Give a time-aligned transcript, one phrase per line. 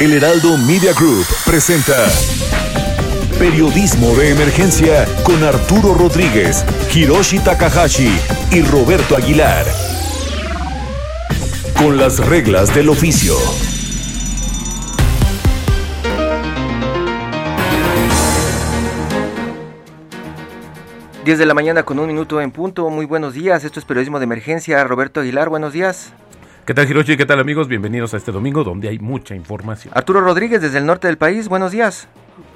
[0.00, 2.06] El Heraldo Media Group presenta
[3.38, 8.10] Periodismo de Emergencia con Arturo Rodríguez, Hiroshi Takahashi
[8.50, 9.66] y Roberto Aguilar.
[11.76, 13.34] Con las reglas del oficio.
[21.26, 22.88] Diez de la mañana con un minuto en punto.
[22.88, 23.64] Muy buenos días.
[23.64, 24.82] Esto es Periodismo de Emergencia.
[24.84, 26.14] Roberto Aguilar, buenos días.
[26.70, 27.16] ¿Qué tal Hiroshi?
[27.16, 27.66] ¿Qué tal amigos?
[27.66, 29.92] Bienvenidos a este domingo donde hay mucha información.
[29.92, 32.06] Arturo Rodríguez desde el norte del país, buenos días.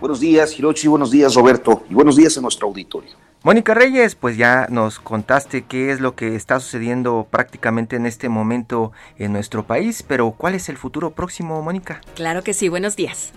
[0.00, 3.10] Buenos días Hiroshi, buenos días Roberto y buenos días a nuestro auditorio.
[3.42, 8.28] Mónica Reyes, pues ya nos contaste qué es lo que está sucediendo prácticamente en este
[8.28, 12.00] momento en nuestro país, pero ¿cuál es el futuro próximo, Mónica?
[12.14, 13.32] Claro que sí, buenos días.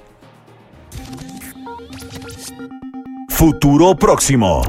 [3.29, 4.61] Futuro próximo.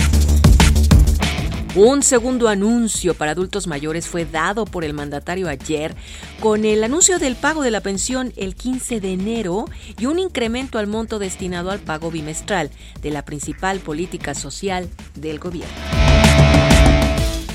[1.77, 5.95] Un segundo anuncio para adultos mayores fue dado por el mandatario ayer
[6.41, 10.79] con el anuncio del pago de la pensión el 15 de enero y un incremento
[10.79, 16.00] al monto destinado al pago bimestral de la principal política social del gobierno.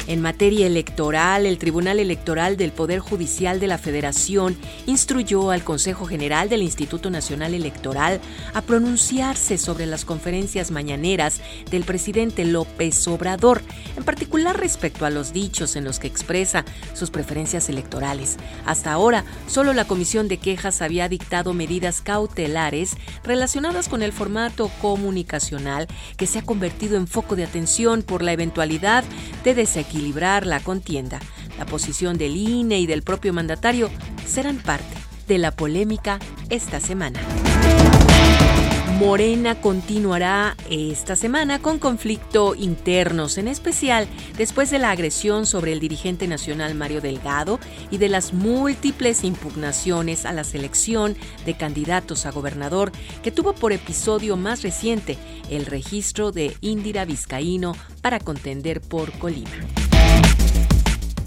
[0.07, 6.05] En materia electoral, el Tribunal Electoral del Poder Judicial de la Federación instruyó al Consejo
[6.05, 8.21] General del Instituto Nacional Electoral
[8.53, 13.63] a pronunciarse sobre las conferencias mañaneras del presidente López Obrador,
[13.97, 18.37] en particular respecto a los dichos en los que expresa sus preferencias electorales.
[18.67, 24.69] Hasta ahora, solo la Comisión de Quejas había dictado medidas cautelares relacionadas con el formato
[24.83, 29.03] comunicacional que se ha convertido en foco de atención por la eventualidad
[29.43, 31.19] de desequilibrio equilibrar la contienda.
[31.57, 33.89] La posición del INE y del propio mandatario
[34.27, 34.95] serán parte
[35.27, 36.19] de la polémica
[36.49, 37.19] esta semana.
[38.99, 44.07] Morena continuará esta semana con conflicto internos, en especial
[44.37, 47.59] después de la agresión sobre el dirigente nacional Mario Delgado
[47.91, 53.73] y de las múltiples impugnaciones a la selección de candidatos a gobernador que tuvo por
[53.73, 55.17] episodio más reciente
[55.49, 59.51] el registro de Indira Vizcaíno para contender por Colima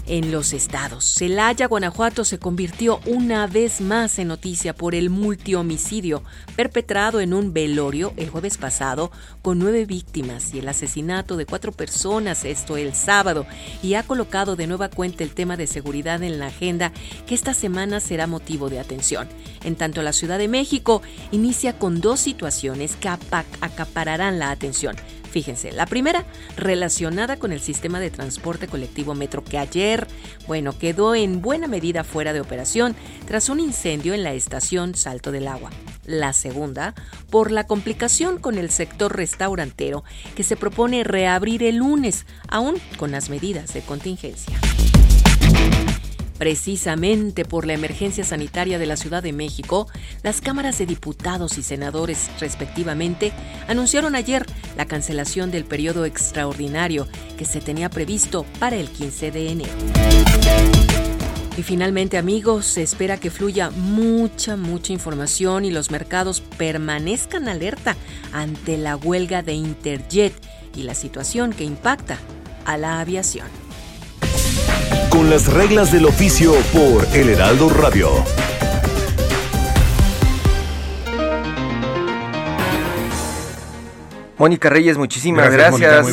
[0.09, 1.05] en los estados.
[1.05, 6.23] Celaya, Guanajuato se convirtió una vez más en noticia por el multihomicidio
[6.55, 9.11] perpetrado en un velorio el jueves pasado
[9.41, 13.45] con nueve víctimas y el asesinato de cuatro personas, esto el sábado,
[13.81, 16.91] y ha colocado de nueva cuenta el tema de seguridad en la agenda
[17.25, 19.29] que esta semana será motivo de atención.
[19.63, 24.95] En tanto, la Ciudad de México inicia con dos situaciones que acapararán la atención.
[25.31, 26.25] Fíjense, la primera
[26.57, 30.07] relacionada con el sistema de transporte colectivo Metro que ayer,
[30.47, 32.95] bueno, quedó en buena medida fuera de operación
[33.27, 35.69] tras un incendio en la estación Salto del Agua.
[36.05, 36.95] La segunda,
[37.29, 40.03] por la complicación con el sector restaurantero
[40.35, 44.59] que se propone reabrir el lunes, aún con las medidas de contingencia.
[46.39, 49.87] Precisamente por la emergencia sanitaria de la Ciudad de México,
[50.23, 53.33] las cámaras de diputados y senadores, respectivamente,
[53.67, 54.45] anunciaron ayer
[54.77, 59.73] la cancelación del periodo extraordinario que se tenía previsto para el 15 de enero.
[61.57, 67.97] Y finalmente amigos, se espera que fluya mucha, mucha información y los mercados permanezcan alerta
[68.31, 70.33] ante la huelga de Interjet
[70.73, 72.17] y la situación que impacta
[72.63, 73.58] a la aviación
[75.09, 78.23] con las reglas del oficio por El Heraldo Radio.
[84.39, 86.09] Mónica Reyes, muchísimas gracias.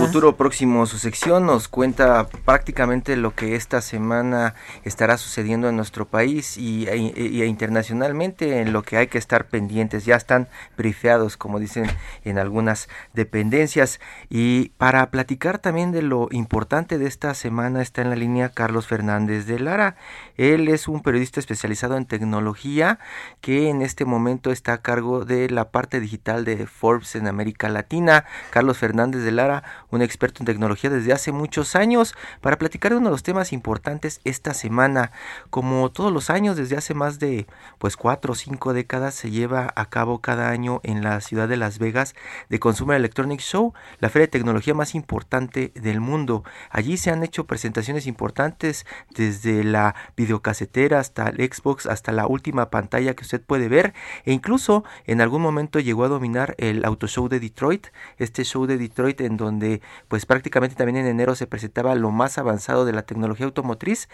[0.00, 6.04] Futuro próximo, su sección nos cuenta prácticamente lo que esta semana estará sucediendo en nuestro
[6.04, 10.04] país y, e, e internacionalmente en lo que hay que estar pendientes.
[10.04, 11.88] Ya están brifeados, como dicen
[12.24, 14.00] en algunas dependencias.
[14.28, 18.88] Y para platicar también de lo importante de esta semana está en la línea Carlos
[18.88, 19.94] Fernández de Lara.
[20.36, 22.98] Él es un periodista especializado en tecnología
[23.40, 27.51] que en este momento está a cargo de la parte digital de Forbes en América
[27.52, 28.24] América Latina.
[28.50, 32.98] Carlos Fernández de Lara, un experto en tecnología desde hace muchos años, para platicar de
[32.98, 35.12] uno de los temas importantes esta semana.
[35.50, 37.46] Como todos los años, desde hace más de
[37.78, 41.56] pues cuatro o cinco décadas, se lleva a cabo cada año en la ciudad de
[41.56, 42.14] Las Vegas
[42.48, 46.44] de Consumer Electronics Show, la feria de tecnología más importante del mundo.
[46.70, 52.70] Allí se han hecho presentaciones importantes desde la videocasetera hasta el Xbox, hasta la última
[52.70, 53.92] pantalla que usted puede ver
[54.24, 58.66] e incluso en algún momento llegó a dominar el Auto Show de Detroit, este show
[58.66, 62.92] de Detroit en donde pues prácticamente también en enero se presentaba lo más avanzado de
[62.92, 64.08] la tecnología automotriz.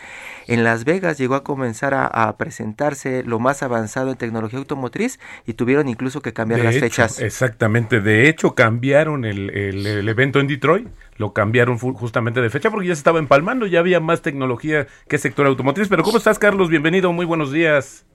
[0.47, 5.55] En Las Vegas llegó a comenzar a, presentarse lo más avanzado en tecnología automotriz y
[5.55, 7.21] tuvieron incluso que cambiar las fechas.
[7.21, 10.89] Exactamente, de hecho cambiaron el, el evento en Detroit
[11.19, 15.19] lo cambiaron justamente de fecha porque ya se estaba empalmando, ya había más tecnología que
[15.19, 15.89] sector automotriz.
[15.89, 16.71] Pero ¿cómo estás, Carlos?
[16.71, 18.07] Bienvenido, muy buenos días.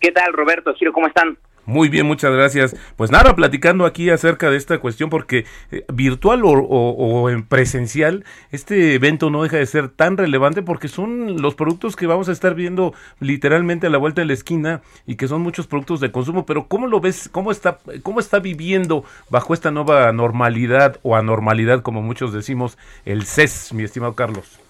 [0.00, 0.74] ¿Qué tal, Roberto?
[0.74, 1.38] Giro, ¿cómo están?
[1.66, 2.76] Muy bien, muchas gracias.
[2.94, 8.94] Pues nada, platicando aquí acerca de esta cuestión, porque eh, virtual o, en presencial, este
[8.94, 12.54] evento no deja de ser tan relevante porque son los productos que vamos a estar
[12.54, 16.46] viendo literalmente a la vuelta de la esquina y que son muchos productos de consumo.
[16.46, 17.28] Pero ¿cómo lo ves?
[17.32, 23.24] ¿Cómo está, cómo está viviendo bajo esta nueva normalidad o anormalidad, como muchos decimos, el
[23.24, 24.65] CES, mi estimado Carlos?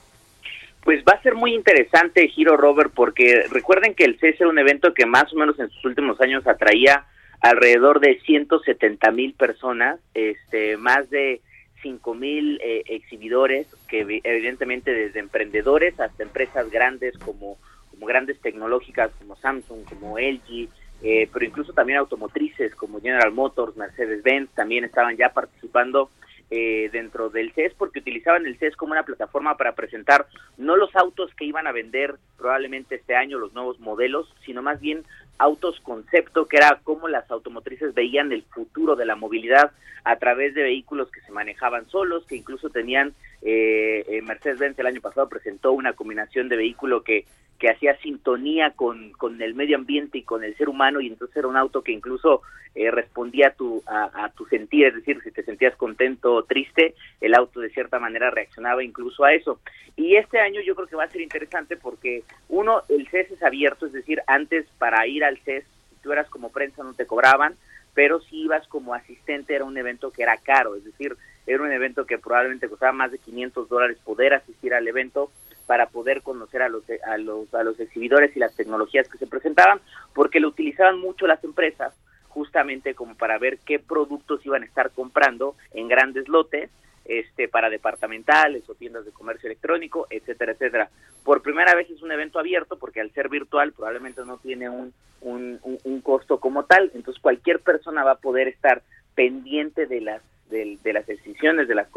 [0.87, 4.59] Pues va a ser muy interesante, Giro Robert, porque recuerden que el CES era un
[4.61, 7.07] evento que más o menos en sus últimos años atraía
[7.41, 11.41] alrededor de 170 mil personas, este, más de
[11.83, 17.59] 5 mil eh, exhibidores, que evidentemente desde emprendedores hasta empresas grandes como,
[17.91, 20.69] como grandes tecnológicas como Samsung, como LG,
[21.03, 26.11] eh, pero incluso también automotrices como General Motors, Mercedes-Benz, también estaban ya participando
[26.51, 30.27] eh, dentro del CES porque utilizaban el CES como una plataforma para presentar
[30.57, 34.81] no los autos que iban a vender probablemente este año, los nuevos modelos, sino más
[34.81, 35.05] bien
[35.39, 39.73] autos concepto, que era cómo las automotrices veían el futuro de la movilidad
[40.05, 44.87] a través de vehículos que se manejaban solos, que incluso tenían, eh, eh Mercedes-Benz el
[44.87, 47.25] año pasado presentó una combinación de vehículo que
[47.59, 51.37] que hacía sintonía con, con, el medio ambiente y con el ser humano y entonces
[51.37, 52.43] era un auto que incluso
[52.75, 56.95] eh, respondía a tu, a, tu sentir, es decir, si te sentías contento o triste,
[57.21, 59.61] el auto de cierta manera reaccionaba incluso a eso.
[59.97, 63.43] Y este año yo creo que va a ser interesante porque uno, el CES es
[63.43, 67.07] abierto, es decir, antes para ir al CES, si tú eras como prensa no te
[67.07, 67.55] cobraban,
[67.97, 71.17] pero si ibas como asistente era un evento que era caro, es decir,
[71.47, 75.31] era un evento que probablemente costaba más de 500 dólares poder asistir al evento
[75.67, 79.27] para poder conocer a los, a los, a los exhibidores y las tecnologías que se
[79.27, 79.81] presentaban,
[80.13, 81.95] porque lo utilizaban mucho las empresas
[82.29, 86.69] justamente como para ver qué productos iban a estar comprando en grandes lotes
[87.09, 90.91] este para departamentales o tiendas de comercio electrónico, etcétera, etcétera.
[91.25, 94.93] Por primera vez es un evento abierto porque al ser virtual probablemente no tiene un,
[95.21, 98.83] un, un, costo como tal, entonces cualquier persona va a poder estar
[99.15, 101.89] pendiente de las de, de las decisiones de las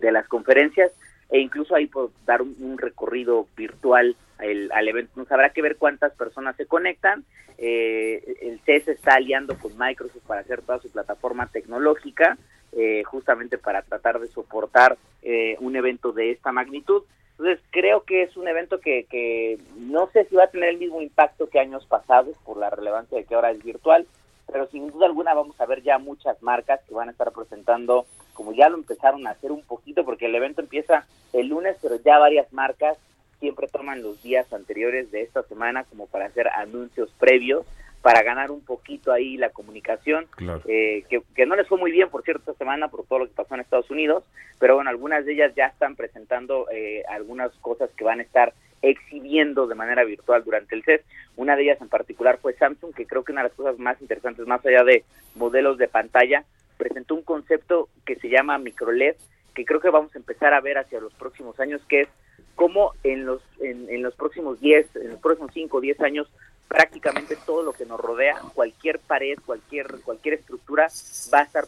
[0.00, 0.92] de las conferencias
[1.32, 5.12] e incluso ahí puedo dar un, recorrido virtual al evento.
[5.16, 7.24] Nos habrá que ver cuántas personas se conectan.
[7.56, 12.36] Eh, el CES está aliando con Microsoft para hacer toda su plataforma tecnológica,
[12.72, 17.02] eh, justamente para tratar de soportar eh, un evento de esta magnitud.
[17.32, 20.78] Entonces creo que es un evento que, que no sé si va a tener el
[20.78, 24.06] mismo impacto que años pasados por la relevancia de que ahora es virtual,
[24.50, 28.06] pero sin duda alguna vamos a ver ya muchas marcas que van a estar presentando
[28.32, 31.96] como ya lo empezaron a hacer un poquito, porque el evento empieza el lunes, pero
[31.96, 32.96] ya varias marcas
[33.40, 37.66] siempre toman los días anteriores de esta semana como para hacer anuncios previos,
[38.02, 40.26] para ganar un poquito ahí la comunicación,
[40.66, 43.32] eh, que, no les fue muy bien, por cierto, esta semana por todo lo que
[43.32, 44.24] pasó en Estados Unidos,
[44.58, 48.52] pero bueno, algunas de ellas ya están presentando eh, algunas cosas que van a estar
[48.82, 51.02] exhibiendo de manera virtual durante el CES.
[51.36, 54.00] Una de ellas en particular fue Samsung, que creo que una de las cosas más
[54.02, 55.04] interesantes, más allá de
[55.36, 56.44] modelos de pantalla,
[56.76, 59.14] presentó un concepto que se llama microLED,
[59.54, 62.08] que creo que vamos a empezar a ver hacia los próximos años, que es
[62.56, 66.28] cómo en los, en, los próximos 10, en los próximos 5 o 10 años,
[66.72, 70.88] prácticamente todo lo que nos rodea, cualquier pared, cualquier, cualquier estructura,
[71.32, 71.64] va a estar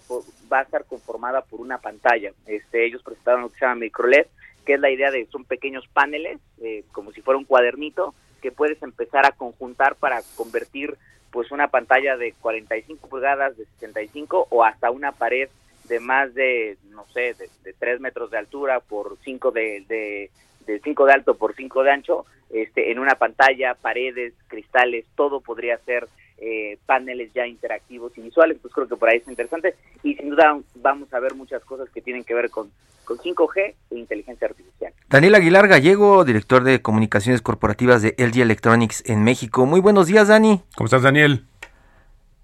[0.50, 2.32] va a estar conformada por una pantalla.
[2.46, 4.26] Este, ellos presentaron lo que se llama microLED,
[4.64, 8.50] que es la idea de son pequeños paneles, eh, como si fuera un cuadernito, que
[8.50, 10.96] puedes empezar a conjuntar para convertir
[11.30, 15.50] pues una pantalla de 45 pulgadas, de 65 o hasta una pared
[15.84, 20.30] de más de, no sé, de, de 3 metros de altura por 5 de, de,
[20.66, 25.40] de 5 de alto por 5 de ancho, este, en una pantalla, paredes, cristales, todo
[25.40, 26.08] podría ser
[26.38, 30.30] eh, paneles ya interactivos y visuales, pues creo que por ahí es interesante y sin
[30.30, 32.70] duda vamos a ver muchas cosas que tienen que ver con,
[33.04, 34.92] con 5G e inteligencia artificial.
[35.08, 39.64] Daniel Aguilar Gallego, director de comunicaciones corporativas de LG Electronics en México.
[39.64, 40.60] Muy buenos días, Dani.
[40.76, 41.44] ¿Cómo estás, Daniel?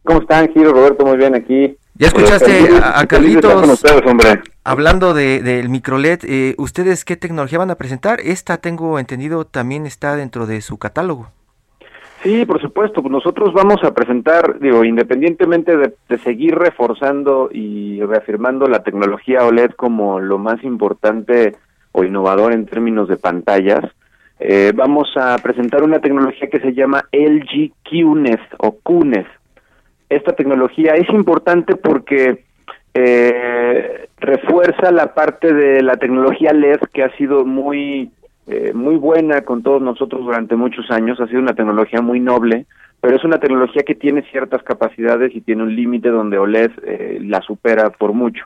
[0.04, 1.04] ¿Cómo están, Giro, Roberto?
[1.04, 1.76] Muy bien aquí.
[1.94, 3.84] Ya escuchaste eh, a, Carlitos
[4.64, 6.20] hablando del de, microLED.
[6.24, 8.20] Eh, ¿Ustedes qué tecnología van a presentar?
[8.20, 11.28] Esta, tengo entendido, también está dentro de su catálogo.
[12.22, 13.02] Sí, por supuesto.
[13.02, 19.72] Pues nosotros vamos a presentar, digo, independientemente de, seguir reforzando y reafirmando la tecnología OLED
[19.72, 21.56] como lo más importante
[21.92, 23.84] o innovador en términos de pantallas,
[24.38, 29.26] eh, vamos a presentar una tecnología que se llama LG QNES o QNES
[30.10, 32.44] esta tecnología es importante porque
[32.92, 38.10] eh, refuerza la parte de la tecnología LED que ha sido muy
[38.46, 42.66] eh, muy buena con todos nosotros durante muchos años, ha sido una tecnología muy noble,
[43.00, 47.18] pero es una tecnología que tiene ciertas capacidades y tiene un límite donde OLED eh,
[47.22, 48.44] la supera por mucho.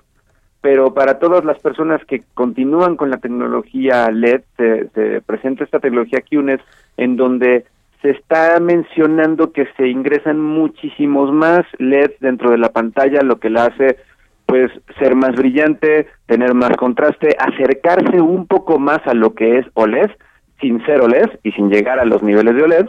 [0.60, 5.80] Pero para todas las personas que continúan con la tecnología LED, se, se presenta esta
[5.80, 6.60] tecnología QNES
[6.98, 7.64] en donde
[8.04, 13.48] se está mencionando que se ingresan muchísimos más LEDs dentro de la pantalla, lo que
[13.48, 13.96] la hace
[14.44, 19.66] pues ser más brillante, tener más contraste, acercarse un poco más a lo que es
[19.72, 20.10] OLED,
[20.60, 22.86] sin ser OLED y sin llegar a los niveles de OLED,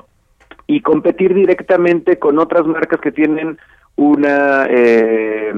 [0.67, 3.57] y competir directamente con otras marcas que tienen
[3.95, 5.53] una, eh,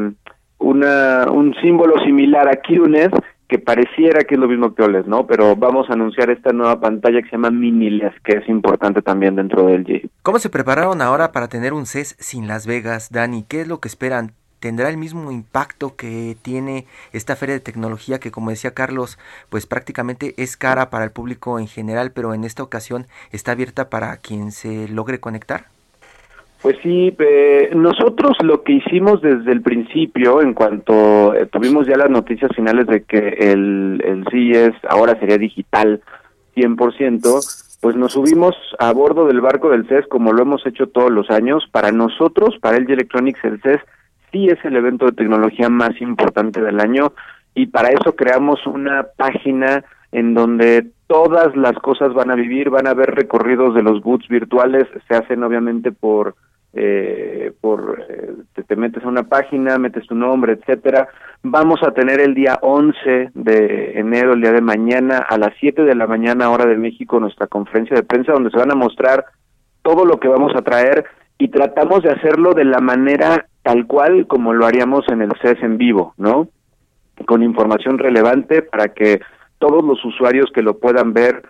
[0.60, 3.12] una un símbolo similar a QNED
[3.48, 5.26] que pareciera que es lo mismo que ¿no?
[5.26, 9.02] Pero vamos a anunciar esta nueva pantalla que se llama Mini LED, que es importante
[9.02, 10.10] también dentro del G.
[10.22, 13.46] ¿Cómo se prepararon ahora para tener un CES sin Las Vegas, Dani?
[13.48, 14.34] ¿Qué es lo que esperan?
[14.60, 19.68] ¿Tendrá el mismo impacto que tiene esta feria de tecnología que, como decía Carlos, pues
[19.68, 24.18] prácticamente es cara para el público en general, pero en esta ocasión está abierta para
[24.18, 25.68] quien se logre conectar?
[26.62, 27.16] Pues sí,
[27.76, 32.88] nosotros lo que hicimos desde el principio, en cuanto eh, tuvimos ya las noticias finales
[32.88, 36.02] de que el, el CES ahora sería digital
[36.56, 41.12] 100%, pues nos subimos a bordo del barco del CES como lo hemos hecho todos
[41.12, 41.68] los años.
[41.72, 43.80] Para nosotros, para LG Electronics, el CES
[44.32, 47.14] sí es el evento de tecnología más importante del año
[47.54, 52.88] y para eso creamos una página en donde todas las cosas van a vivir, van
[52.88, 56.36] a haber recorridos de los boots virtuales, se hacen obviamente por
[56.74, 58.34] eh, por eh,
[58.68, 61.08] te, metes a una página, metes tu nombre, etcétera.
[61.44, 65.84] Vamos a tener el día 11 de enero, el día de mañana, a las 7
[65.84, 69.26] de la mañana, hora de México, nuestra conferencia de prensa, donde se van a mostrar
[69.82, 71.06] todo lo que vamos a traer
[71.38, 75.62] y tratamos de hacerlo de la manera tal cual como lo haríamos en el CES
[75.62, 76.48] en vivo, ¿no?
[77.26, 79.20] Con información relevante para que
[79.60, 81.44] todos los usuarios que lo puedan ver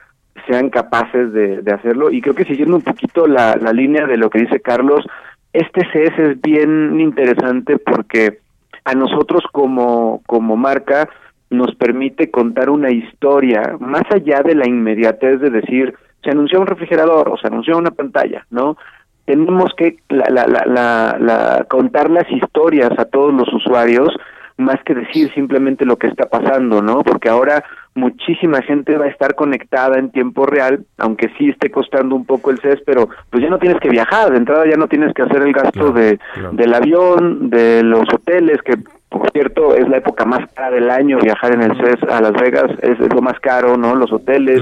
[0.48, 2.12] sean capaces de, hacerlo.
[2.12, 5.06] Y creo que siguiendo un poquito la, línea de lo que dice Carlos,
[5.54, 8.40] este CS es bien interesante porque
[8.86, 11.10] a nosotros como, como marca
[11.50, 16.68] nos permite contar una historia más allá de la inmediatez de decir se anunció un
[16.68, 18.78] refrigerador o se anunció una pantalla, ¿no?
[19.26, 24.10] Tenemos que la, la, la, la, contar las historias a todos los usuarios
[24.58, 27.04] más que decir simplemente lo que está pasando, ¿no?
[27.04, 27.64] Porque ahora
[27.98, 32.52] muchísima gente va a estar conectada en tiempo real, aunque sí esté costando un poco
[32.52, 35.24] el CES, pero pues ya no tienes que viajar, de entrada ya no tienes que
[35.24, 36.20] hacer el gasto de
[36.52, 38.76] del avión, de los hoteles, que
[39.10, 42.34] por cierto es la época más cara del año, viajar en el CES a Las
[42.34, 43.96] Vegas es, lo más caro, ¿no?
[43.96, 44.62] Los hoteles,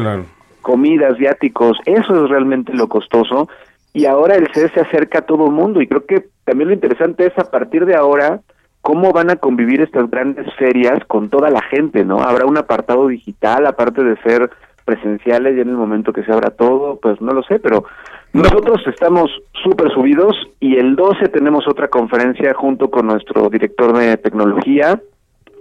[0.61, 3.49] comidas, viáticos, eso es realmente lo costoso,
[3.93, 6.73] y ahora el CES se acerca a todo el mundo, y creo que también lo
[6.73, 8.39] interesante es a partir de ahora,
[8.85, 12.19] cómo van a convivir estas grandes ferias con toda la gente, ¿no?
[12.19, 14.51] Habrá un apartado digital, aparte de ser
[14.85, 17.85] presenciales, y en el momento que se abra todo, pues no lo sé, pero
[18.31, 19.31] nosotros estamos
[19.63, 25.01] súper subidos y el 12 tenemos otra conferencia junto con nuestro director de tecnología,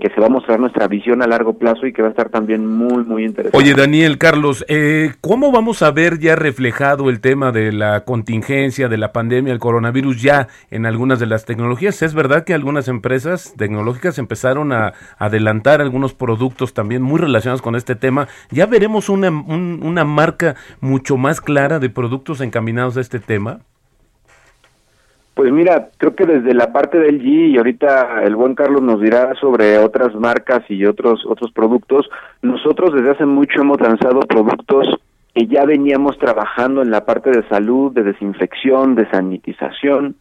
[0.00, 2.28] que se va a mostrar nuestra visión a largo plazo y que va a estar
[2.28, 3.56] también muy, muy interesante.
[3.56, 8.88] Oye, Daniel, Carlos, eh, ¿cómo vamos a ver ya reflejado el tema de la contingencia,
[8.88, 12.02] de la pandemia, el coronavirus ya en algunas de las tecnologías?
[12.02, 17.76] Es verdad que algunas empresas tecnológicas empezaron a adelantar algunos productos también muy relacionados con
[17.76, 18.28] este tema.
[18.50, 23.60] ¿Ya veremos una, una marca mucho más clara de productos encaminados a este tema?
[25.44, 28.98] Pues mira, creo que desde la parte del G y ahorita el buen Carlos nos
[28.98, 32.08] dirá sobre otras marcas y otros otros productos.
[32.40, 34.88] Nosotros desde hace mucho hemos lanzado productos
[35.34, 40.16] que ya veníamos trabajando en la parte de salud, de desinfección, de sanitización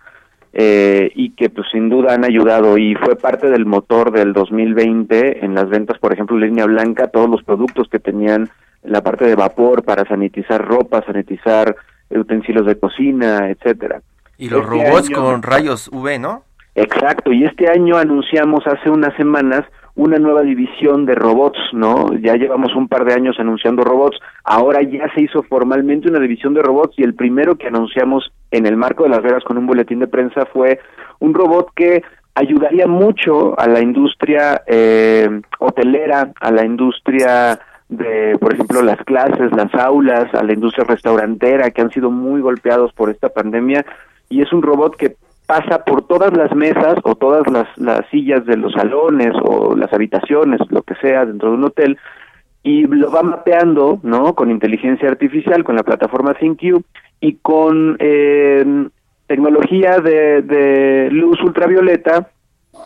[0.51, 5.46] eh, y que pues sin duda han ayudado y fue parte del motor del 2020
[5.46, 8.50] en las ventas, por ejemplo, línea blanca, todos los productos que tenían
[8.84, 11.77] la parte de vapor para sanitizar ropa, sanitizar
[12.10, 14.01] utensilios de cocina, etcétera.
[14.38, 16.44] Y los este robots con rayos UV, ¿no?
[16.75, 19.63] Exacto, y este año anunciamos hace unas semanas
[19.96, 22.12] una nueva división de robots, ¿no?
[22.16, 26.56] Ya llevamos un par de años anunciando robots, ahora ya se hizo formalmente una división
[26.56, 29.68] de robots y el primero que anunciamos en el marco de Las Vegas con un
[29.68, 30.80] boletín de prensa fue
[31.20, 32.04] un robot que
[32.36, 37.60] ayudaría mucho a la industria eh, hotelera, a la industria
[37.90, 42.42] de, por ejemplo, las clases, las aulas, a la industria restaurantera, que han sido muy
[42.42, 43.86] golpeados por esta pandemia,
[44.34, 48.44] y es un robot que pasa por todas las mesas o todas las, las sillas
[48.46, 51.98] de los salones o las habitaciones, lo que sea, dentro de un hotel,
[52.63, 54.34] y lo va mapeando, ¿no?
[54.34, 56.82] Con inteligencia artificial, con la plataforma ThinQ
[57.20, 58.88] y con eh,
[59.28, 62.30] tecnología de, de luz ultravioleta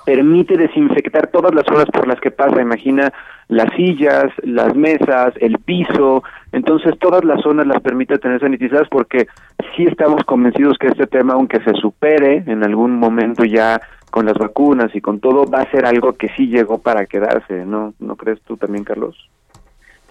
[0.06, 3.13] permite desinfectar todas las zonas por las que pasa, imagina
[3.48, 9.27] las sillas, las mesas, el piso, entonces todas las zonas las permite tener sanitizadas porque
[9.75, 14.38] sí estamos convencidos que este tema, aunque se supere en algún momento ya con las
[14.38, 17.94] vacunas y con todo, va a ser algo que sí llegó para quedarse, ¿no?
[18.00, 19.30] ¿No crees tú también, Carlos?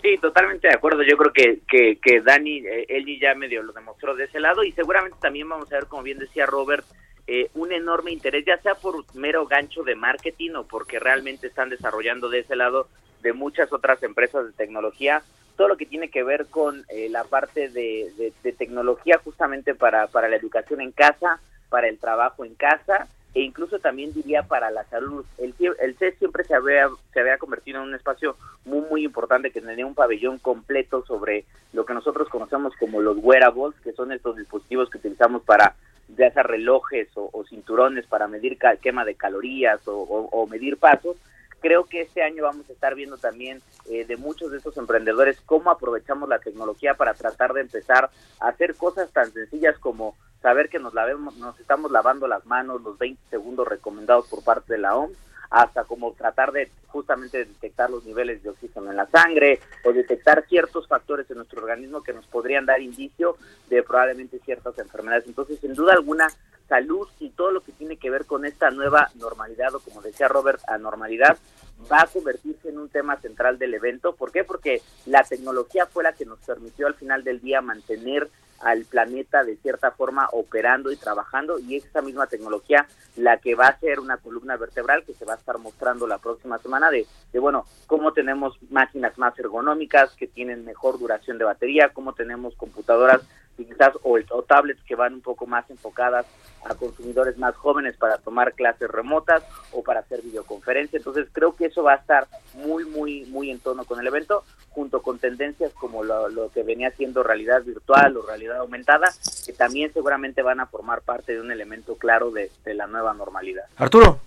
[0.02, 1.02] Sí, totalmente de acuerdo.
[1.02, 4.62] Yo creo que, que, que Dani, eh, él ya medio lo demostró de ese lado
[4.62, 6.84] y seguramente también vamos a ver, como bien decía Robert,
[7.26, 11.70] eh, un enorme interés, ya sea por mero gancho de marketing o porque realmente están
[11.70, 12.86] desarrollando de ese lado
[13.22, 15.22] de muchas otras empresas de tecnología,
[15.56, 20.28] todo lo que tiene que ver con eh, la parte de, tecnología justamente para, para
[20.28, 24.84] la educación en casa, para el trabajo en casa e incluso también diría para la
[24.84, 25.22] salud.
[25.36, 29.50] El, el CES siempre se había, se había convertido en un espacio muy, muy importante
[29.50, 31.44] que tenía un pabellón completo sobre
[31.74, 35.74] lo que nosotros conocemos como los wearables, que son estos dispositivos que utilizamos para
[36.16, 41.16] ya sea relojes o, cinturones para medir quema de calorías o, medir pasos,
[41.60, 45.40] creo que este año vamos a estar viendo también eh, de muchos de estos emprendedores
[45.46, 48.10] cómo aprovechamos la tecnología para tratar de empezar
[48.40, 52.82] a hacer cosas tan sencillas como saber que nos lavemos, nos estamos lavando las manos
[52.82, 55.16] los 20 segundos recomendados por parte de la OMS
[55.50, 60.44] hasta como tratar de justamente detectar los niveles de oxígeno en la sangre o detectar
[60.48, 63.36] ciertos factores en nuestro organismo que nos podrían dar indicio
[63.68, 65.26] de probablemente ciertas enfermedades.
[65.26, 66.28] Entonces, sin duda alguna,
[66.68, 70.28] salud y todo lo que tiene que ver con esta nueva normalidad o como decía
[70.28, 71.38] Robert, anormalidad,
[71.90, 74.14] va a convertirse en un tema central del evento.
[74.14, 74.44] ¿Por qué?
[74.44, 78.28] Porque la tecnología fue la que nos permitió al final del día mantener
[78.60, 83.54] al planeta de cierta forma operando y trabajando y es esa misma tecnología la que
[83.54, 86.90] va a ser una columna vertebral que se va a estar mostrando la próxima semana
[86.90, 92.14] de, de bueno, cómo tenemos máquinas más ergonómicas que tienen mejor duración de batería, cómo
[92.14, 93.22] tenemos computadoras
[93.64, 96.26] quizás o, o, tablets que van un poco más enfocadas
[96.64, 99.42] a consumidores más jóvenes para tomar clases remotas
[99.72, 100.96] o para hacer videoconferencia.
[100.96, 104.44] Entonces creo que eso va a estar muy, muy, muy en tono con el evento,
[104.70, 109.12] junto con tendencias como lo, lo que venía siendo realidad virtual o realidad aumentada,
[109.44, 113.14] que también seguramente van a formar parte de un elemento claro de, de la nueva
[113.14, 113.64] normalidad.
[113.76, 114.20] Arturo.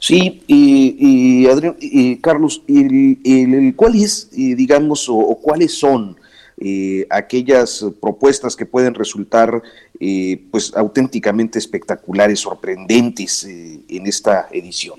[0.00, 6.16] Sí, y, y Adrián, y Carlos, y, y, ¿cuál es, digamos, o, o cuáles son
[6.58, 9.62] eh, aquellas propuestas que pueden resultar
[9.98, 14.98] eh, pues auténticamente espectaculares, sorprendentes eh, en esta edición.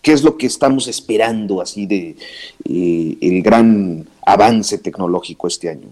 [0.00, 2.14] ¿Qué es lo que estamos esperando así de
[2.64, 5.88] el gran avance tecnológico este año?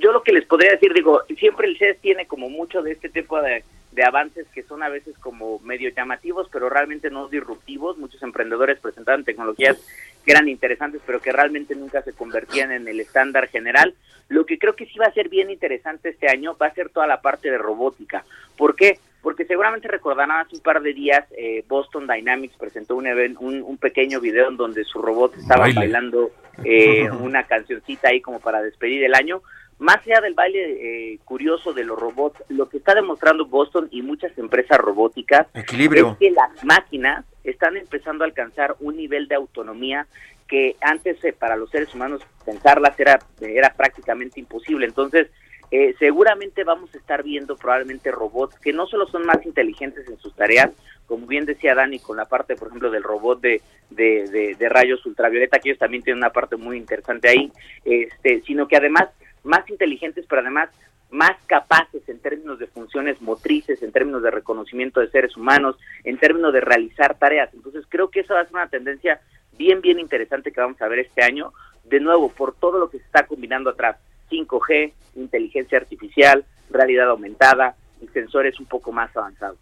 [0.00, 3.08] Yo lo que les podría decir, digo, siempre el CES tiene como mucho de este
[3.08, 3.62] tipo de,
[3.94, 7.96] de avances que son a veces como medio llamativos, pero realmente no disruptivos.
[7.96, 9.78] Muchos emprendedores presentaban tecnologías
[10.24, 13.94] que eran interesantes, pero que realmente nunca se convertían en el estándar general.
[14.28, 16.88] Lo que creo que sí va a ser bien interesante este año va a ser
[16.88, 18.24] toda la parte de robótica.
[18.56, 18.98] ¿Por qué?
[19.22, 23.06] Porque seguramente recordarán hace un par de días eh, Boston Dynamics presentó un,
[23.38, 26.30] un, pequeño video en donde su robot estaba bailando
[26.64, 29.42] eh, una cancioncita ahí como para despedir el año.
[29.78, 34.02] Más allá del baile eh, curioso de los robots, lo que está demostrando Boston y
[34.02, 36.12] muchas empresas robóticas Equilibrio.
[36.12, 40.06] es que las máquinas están empezando a alcanzar un nivel de autonomía
[40.46, 44.86] que antes eh, para los seres humanos pensarlas era, era prácticamente imposible.
[44.86, 45.28] Entonces,
[45.70, 50.18] eh, seguramente vamos a estar viendo probablemente robots que no solo son más inteligentes en
[50.18, 50.70] sus tareas,
[51.06, 53.60] como bien decía Dani con la parte, por ejemplo, del robot de,
[53.90, 57.50] de, de rayos ultravioleta, que ellos también tienen una parte muy interesante ahí,
[57.84, 59.08] este, sino que además
[59.44, 60.70] más inteligentes, pero además
[61.10, 66.18] más capaces en términos de funciones motrices, en términos de reconocimiento de seres humanos, en
[66.18, 67.54] términos de realizar tareas.
[67.54, 69.20] Entonces creo que esa va a ser una tendencia
[69.56, 71.52] bien, bien interesante que vamos a ver este año,
[71.84, 73.96] de nuevo, por todo lo que se está combinando atrás,
[74.30, 79.58] 5G, inteligencia artificial, realidad aumentada y sensores un poco más avanzados.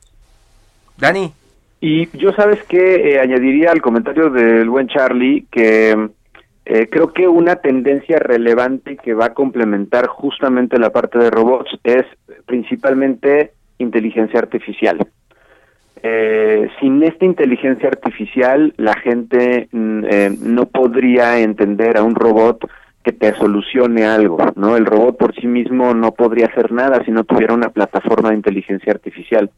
[0.97, 1.33] Dani.
[1.81, 6.11] Y yo sabes que eh, añadiría al comentario del buen Charlie que
[6.65, 11.71] eh, creo que una tendencia relevante que va a complementar justamente la parte de robots
[11.83, 12.05] es
[12.47, 14.99] principalmente inteligencia artificial.
[16.05, 22.69] eh, sin esta inteligencia artificial la gente mm, eh, no podría entender a un robot
[23.05, 24.77] que te solucione algo, ¿no?
[24.77, 28.37] El robot por sí mismo no podría hacer nada si no tuviera una plataforma de
[28.37, 29.51] inteligencia artificial.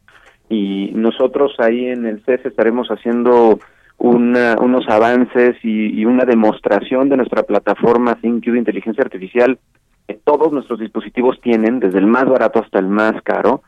[0.48, 3.58] Y nosotros ahí en el CES estaremos haciendo
[3.98, 9.58] unos avances y, una demostración de nuestra plataforma ThinQ de inteligencia artificial
[10.06, 13.62] que todos nuestros dispositivos tienen, desde el más barato hasta el más caro,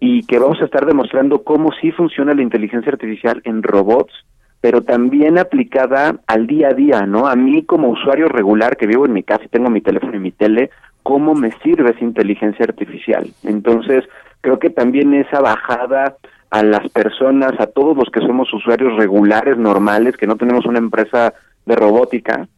[0.00, 4.12] y que vamos a estar demostrando cómo sí funciona la inteligencia artificial en robots,
[4.60, 7.28] pero también aplicada al día a día, ¿no?
[7.28, 10.20] A mí como usuario regular que vivo en mi casa y tengo mi teléfono y
[10.20, 10.70] mi tele,
[11.02, 13.28] ¿cómo me sirve esa inteligencia artificial?
[13.44, 14.04] Entonces,
[14.40, 16.16] creo que también esa bajada
[16.50, 20.78] a las personas, a todos los que somos usuarios regulares, normales, que no tenemos una
[20.78, 22.48] empresa de robótica,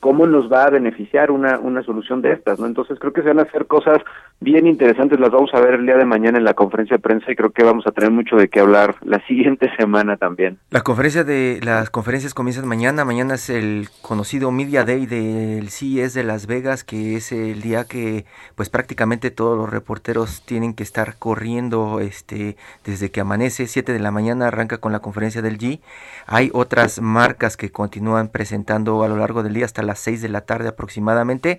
[0.00, 2.66] cómo nos va a beneficiar una, una solución de estas, ¿no?
[2.66, 3.98] Entonces creo que se van a hacer cosas
[4.40, 7.32] bien interesantes, las vamos a ver el día de mañana en la conferencia de prensa
[7.32, 10.58] y creo que vamos a tener mucho de qué hablar la siguiente semana también.
[10.70, 16.14] La conferencia de las conferencias comienzan mañana, mañana es el conocido Media Day del CES
[16.14, 20.82] de Las Vegas, que es el día que pues prácticamente todos los reporteros tienen que
[20.82, 25.58] estar corriendo este desde que amanece, 7 de la mañana arranca con la conferencia del
[25.58, 25.80] G.
[26.26, 30.28] Hay otras marcas que continúan presentando a lo largo del día hasta la 6 de
[30.28, 31.58] la tarde aproximadamente.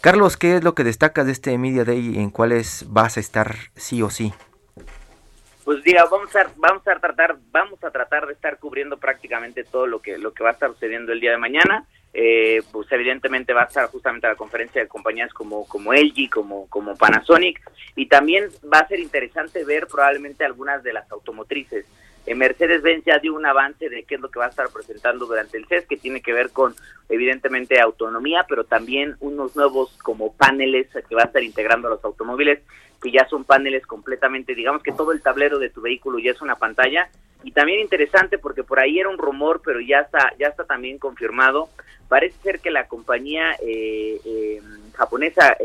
[0.00, 3.20] Carlos, ¿qué es lo que destacas de este Media Day y en cuáles vas a
[3.20, 4.32] estar sí o sí?
[5.64, 9.86] Pues diga, vamos a vamos a tratar vamos a tratar de estar cubriendo prácticamente todo
[9.86, 11.84] lo que lo que va a estar sucediendo el día de mañana.
[12.14, 16.68] Eh, pues evidentemente va a estar justamente la conferencia de compañías como como LG, como
[16.70, 17.60] como Panasonic
[17.96, 21.84] y también va a ser interesante ver probablemente algunas de las automotrices.
[22.28, 25.24] Eh, Mercedes-Benz ya dio un avance de qué es lo que va a estar presentando
[25.24, 26.74] durante el CES, que tiene que ver con,
[27.08, 32.04] evidentemente, autonomía, pero también unos nuevos como paneles que va a estar integrando a los
[32.04, 32.60] automóviles,
[33.02, 36.42] que ya son paneles completamente, digamos que todo el tablero de tu vehículo ya es
[36.42, 37.08] una pantalla.
[37.44, 40.98] Y también interesante porque por ahí era un rumor, pero ya está, ya está también
[40.98, 41.70] confirmado.
[42.08, 44.60] Parece ser que la compañía eh, eh,
[44.94, 45.56] japonesa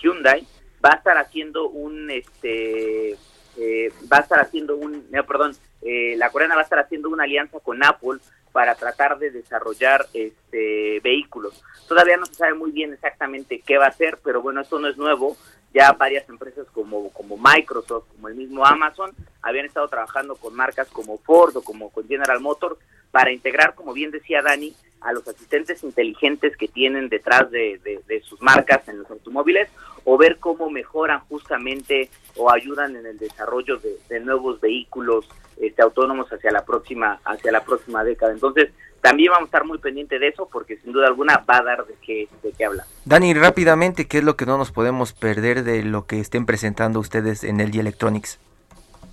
[0.00, 0.46] Hyundai
[0.84, 3.16] va a estar haciendo un este
[3.58, 7.24] eh, va a estar haciendo un, perdón, eh, la coreana va a estar haciendo una
[7.24, 8.20] alianza con Apple
[8.52, 11.62] para tratar de desarrollar este vehículos.
[11.86, 14.88] Todavía no se sabe muy bien exactamente qué va a hacer, pero bueno, esto no
[14.88, 15.36] es nuevo.
[15.74, 20.88] Ya varias empresas como, como Microsoft, como el mismo Amazon, habían estado trabajando con marcas
[20.88, 22.78] como Ford o como con General Motors
[23.10, 28.40] para integrar, como bien decía Dani, a los asistentes inteligentes que tienen detrás de, sus
[28.42, 29.68] marcas en los automóviles
[30.10, 35.28] o ver cómo mejoran justamente o ayudan en el desarrollo de, nuevos vehículos
[35.60, 38.32] este, autónomos hacia la próxima hacia la próxima década.
[38.32, 38.70] Entonces,
[39.02, 41.86] también vamos a estar muy pendientes de eso porque sin duda alguna va a dar
[41.86, 42.86] de qué, de qué hablar.
[43.04, 47.00] Dani, rápidamente, ¿qué es lo que no nos podemos perder de lo que estén presentando
[47.00, 48.40] ustedes en LG Electronics?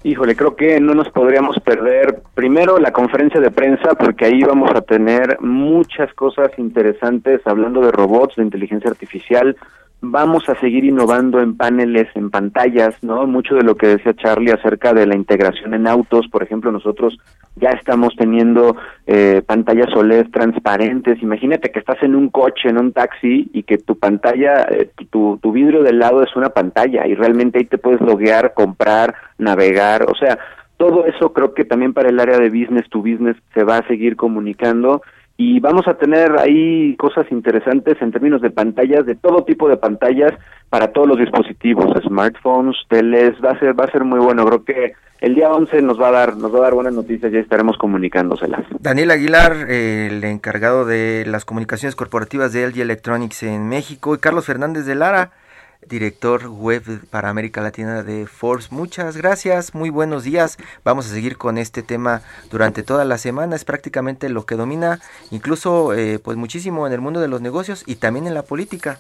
[0.03, 4.71] Híjole, creo que no nos podríamos perder primero la conferencia de prensa porque ahí vamos
[4.73, 9.58] a tener muchas cosas interesantes hablando de robots, de inteligencia artificial,
[10.01, 13.25] vamos a seguir innovando en paneles, en pantallas, ¿no?
[13.27, 17.17] Mucho de lo que decía Charlie acerca de la integración en autos, por ejemplo, nosotros
[17.55, 18.75] ya estamos teniendo
[19.08, 21.21] eh, pantallas OLED transparentes.
[21.21, 25.39] Imagínate que estás en un coche, en un taxi y que tu pantalla, eh, tu,
[25.41, 30.03] tu vidrio del lado es una pantalla y realmente ahí te puedes loguear, comprar, navegar,
[30.03, 30.38] o sea,
[30.77, 33.88] todo eso creo que también para el área de business to business se va a
[33.88, 35.01] seguir comunicando
[35.38, 39.78] y vamos a tener ahí cosas interesantes en términos de pantallas, de todo tipo de
[39.78, 40.32] pantallas
[40.69, 44.63] para todos los dispositivos, smartphones, teles, va a ser va a ser muy bueno, creo
[44.63, 47.38] que el día 11 nos va a dar nos va a dar buenas noticias y
[47.38, 48.65] estaremos comunicándoselas.
[48.80, 54.45] Daniel Aguilar, el encargado de las comunicaciones corporativas de LG Electronics en México y Carlos
[54.45, 55.32] Fernández de Lara
[55.88, 58.71] director web para América Latina de Forbes.
[58.71, 60.58] Muchas gracias, muy buenos días.
[60.84, 63.56] Vamos a seguir con este tema durante toda la semana.
[63.56, 65.00] Es prácticamente lo que domina,
[65.32, 69.00] incluso eh, pues muchísimo en el mundo de los negocios y también en la política.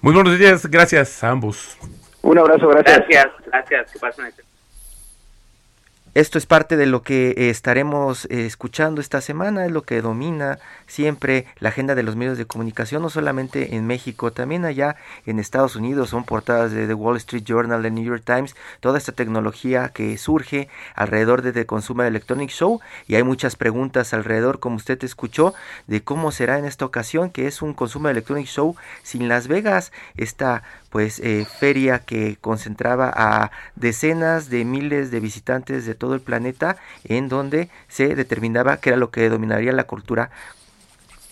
[0.00, 1.76] Muy buenos días, gracias a ambos.
[2.22, 2.98] Un abrazo, gracias.
[3.08, 3.92] Gracias, gracias.
[3.92, 4.26] Que pasen
[6.16, 10.58] esto es parte de lo que estaremos eh, escuchando esta semana, es lo que domina
[10.86, 15.38] siempre la agenda de los medios de comunicación, no solamente en México, también allá en
[15.38, 19.12] Estados Unidos, son portadas de The Wall Street Journal, The New York Times, toda esta
[19.12, 24.76] tecnología que surge alrededor de The Consumer Electronic Show y hay muchas preguntas alrededor, como
[24.76, 25.52] usted escuchó,
[25.86, 29.92] de cómo será en esta ocasión, que es un Consumer Electronic Show sin Las Vegas,
[30.16, 36.20] esta pues eh, feria que concentraba a decenas de miles de visitantes de todo el
[36.20, 40.30] planeta en donde se determinaba que era lo que dominaría la cultura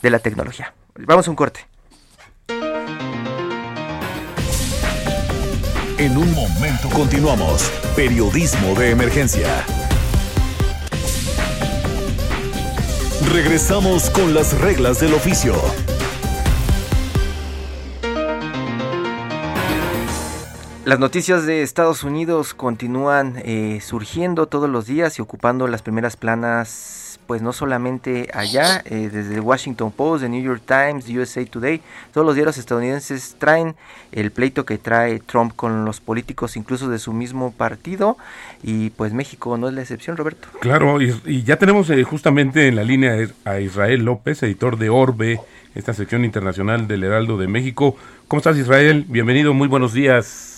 [0.03, 0.75] de la tecnología.
[0.97, 1.67] Vamos a un corte.
[5.97, 7.71] En un momento continuamos.
[7.95, 9.65] Periodismo de emergencia.
[13.33, 15.55] Regresamos con las reglas del oficio.
[20.85, 26.19] Las noticias de Estados Unidos continúan eh, surgiendo todos los días y ocupando las primeras
[26.19, 31.81] planas, pues no solamente allá, eh, desde Washington Post, The New York Times, USA Today,
[32.13, 33.77] todos los diarios estadounidenses traen
[34.13, 38.19] el pleito que trae Trump con los políticos, incluso de su mismo partido,
[38.63, 40.49] y pues México no es la excepción, Roberto.
[40.61, 45.41] Claro, y, ya tenemos eh, justamente en la línea a Israel López, editor de Orbe,
[45.75, 47.97] esta sección internacional del Heraldo de México.
[48.29, 49.07] ¿Cómo estás, Israel?
[49.09, 50.51] Bienvenido, muy buenos días.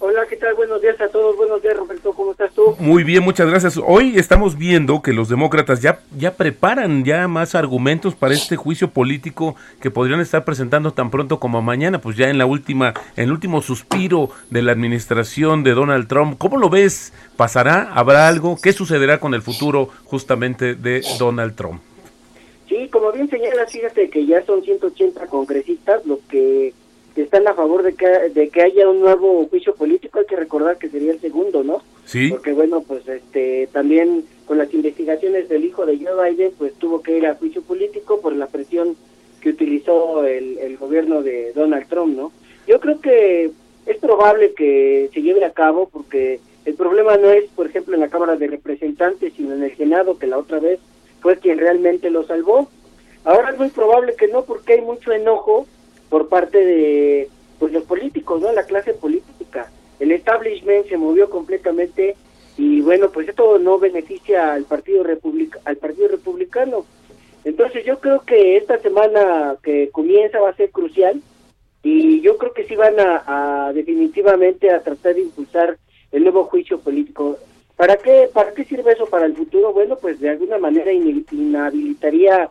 [0.00, 0.54] Hola, ¿qué tal?
[0.54, 1.36] Buenos días a todos.
[1.36, 2.12] Buenos días, Roberto.
[2.14, 2.74] ¿Cómo estás tú?
[2.78, 3.78] Muy bien, muchas gracias.
[3.84, 8.88] Hoy estamos viendo que los demócratas ya, ya preparan ya más argumentos para este juicio
[8.88, 13.24] político que podrían estar presentando tan pronto como mañana, pues ya en la última, en
[13.24, 16.38] el último suspiro de la administración de Donald Trump.
[16.38, 17.12] ¿Cómo lo ves?
[17.36, 17.90] ¿Pasará?
[17.92, 18.56] ¿Habrá algo?
[18.62, 21.82] ¿Qué sucederá con el futuro justamente de Donald Trump?
[22.66, 26.72] Sí, como bien señalas, fíjate que ya son 180 congresistas los que
[27.22, 30.78] están a favor de que, de que haya un nuevo juicio político, hay que recordar
[30.78, 31.82] que sería el segundo, ¿no?
[32.04, 32.28] Sí.
[32.30, 37.02] Porque bueno, pues este también con las investigaciones del hijo de Joe Biden, pues tuvo
[37.02, 38.96] que ir a juicio político por la presión
[39.40, 42.32] que utilizó el, el gobierno de Donald Trump, ¿no?
[42.66, 43.50] Yo creo que
[43.86, 48.00] es probable que se lleve a cabo porque el problema no es, por ejemplo, en
[48.00, 50.78] la Cámara de Representantes, sino en el Senado, que la otra vez
[51.20, 52.68] fue quien realmente lo salvó.
[53.24, 55.66] Ahora es muy probable que no, porque hay mucho enojo
[56.08, 58.52] por parte de pues los políticos, ¿no?
[58.52, 59.70] La clase política.
[59.98, 62.16] El establishment se movió completamente
[62.56, 66.84] y bueno, pues esto no beneficia al Partido Republic al Partido Republicano.
[67.44, 71.20] Entonces yo creo que esta semana que comienza va a ser crucial
[71.82, 75.78] y yo creo que sí van a, definitivamente a tratar de impulsar
[76.10, 77.38] el nuevo juicio político.
[77.76, 79.72] ¿Para qué, ¿Para qué sirve eso para el futuro?
[79.72, 82.50] Bueno, pues de alguna manera inhabilitaría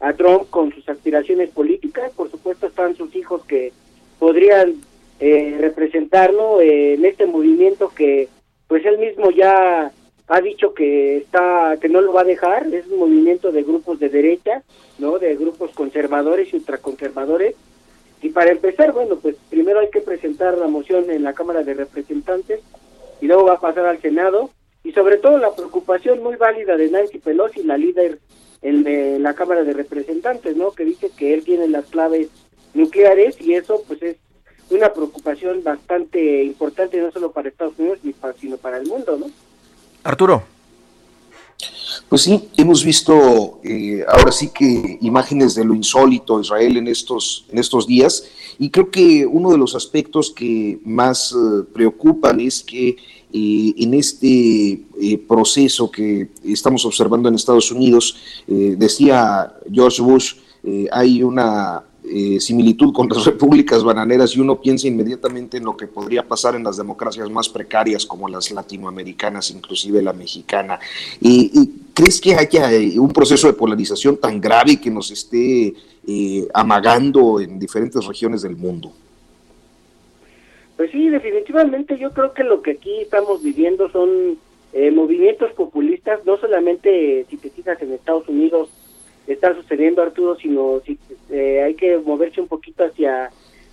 [0.00, 2.12] a Trump con sus aspiraciones políticas.
[2.12, 3.72] Por supuesto están sus hijos que
[4.18, 4.74] podrían
[5.20, 8.28] eh, representarlo en este movimiento que
[8.68, 9.92] pues él mismo ya
[10.28, 12.66] ha dicho que está que no lo va a dejar.
[12.74, 14.62] Es un movimiento de grupos de derecha
[14.98, 17.54] no de grupos conservadores y ultraconservadores.
[18.22, 21.74] Y para empezar bueno pues primero hay que presentar la moción en la Cámara de
[21.74, 22.60] Representantes
[23.20, 24.50] y luego va a pasar al Senado.
[24.84, 28.20] Y sobre todo la preocupación muy válida de Nancy Pelosi la líder
[28.66, 30.72] el de la Cámara de Representantes, ¿no?
[30.72, 32.28] Que dice que él tiene las claves
[32.74, 34.16] nucleares y eso pues es
[34.70, 38.00] una preocupación bastante importante no solo para Estados Unidos
[38.40, 39.26] sino para el mundo, ¿no?
[40.02, 40.42] Arturo.
[42.08, 47.46] Pues sí, hemos visto eh, ahora sí que imágenes de lo insólito Israel en estos,
[47.50, 52.62] en estos días y creo que uno de los aspectos que más eh, preocupan es
[52.62, 52.96] que
[53.38, 58.16] eh, en este eh, proceso que estamos observando en Estados Unidos,
[58.48, 60.34] eh, decía George Bush,
[60.90, 61.84] hay una
[62.40, 66.64] similitud con las repúblicas bananeras y uno piensa inmediatamente en lo que podría pasar en
[66.64, 70.80] las democracias más precarias como las latinoamericanas, inclusive la mexicana.
[71.20, 75.74] ¿Y ¿Crees que haya un proceso de polarización tan grave que nos esté
[76.54, 78.92] amagando en diferentes regiones del mundo?
[80.76, 84.38] Pues sí, definitivamente yo creo que lo que aquí estamos viviendo son
[84.72, 88.68] eh, movimientos populistas, no solamente si te fijas en Estados Unidos
[89.26, 90.98] está sucediendo Arturo, sino si
[91.30, 93.30] eh, hay que moverse un poquito hacia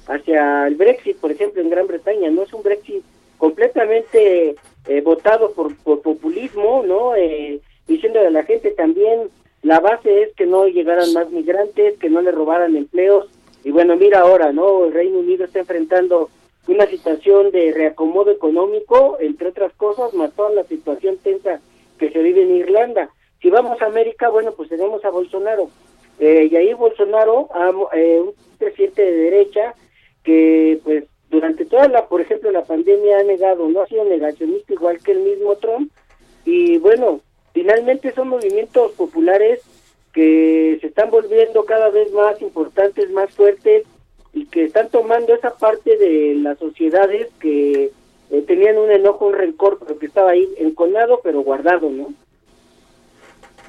[0.08, 3.04] hacia el Brexit, por ejemplo, en Gran Bretaña, no es un Brexit
[3.38, 4.56] completamente
[4.88, 7.14] eh, votado por, por, populismo, ¿no?
[7.88, 9.30] diciendo a la gente también
[9.62, 13.28] la base es que no llegaran más migrantes, que no le robaran empleos
[13.64, 14.86] y bueno, mira ahora, ¿no?
[14.86, 16.30] El Reino Unido está enfrentando
[16.68, 21.60] una situación de reacomodo económico, entre otras cosas, más toda la situación tensa
[21.98, 23.10] que se vive en Irlanda.
[23.42, 25.70] Si vamos a América, bueno, pues tenemos a Bolsonaro.
[26.20, 27.50] Eh, y ahí Bolsonaro,
[27.94, 29.74] eh, un presidente de derecha,
[30.24, 34.74] que pues durante toda la, por ejemplo, la pandemia ha negado, no ha sido negacionista
[34.74, 35.92] igual que el mismo Trump.
[36.46, 37.20] Y bueno,
[37.54, 39.62] finalmente son movimientos populares
[40.14, 43.84] que se están volviendo cada vez más importantes, más fuertes,
[44.34, 47.92] y que están tomando esa parte de las sociedades que
[48.32, 52.14] eh, tenían un enojo, un rencor, pero que estaba ahí enconado, pero guardado, ¿no?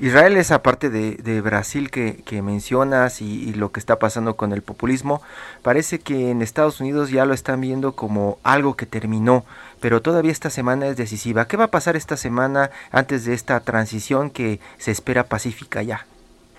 [0.01, 4.53] Israel, esa parte de, de Brasil que, que mencionas y, lo que está pasando con
[4.53, 5.23] el populismo,
[5.63, 9.45] parece que en Estados Unidos ya lo están viendo como algo que terminó,
[9.81, 11.47] pero todavía esta semana es decisiva.
[11.47, 16.07] ¿Qué va a pasar esta semana antes de esta transición que se espera pacífica ya?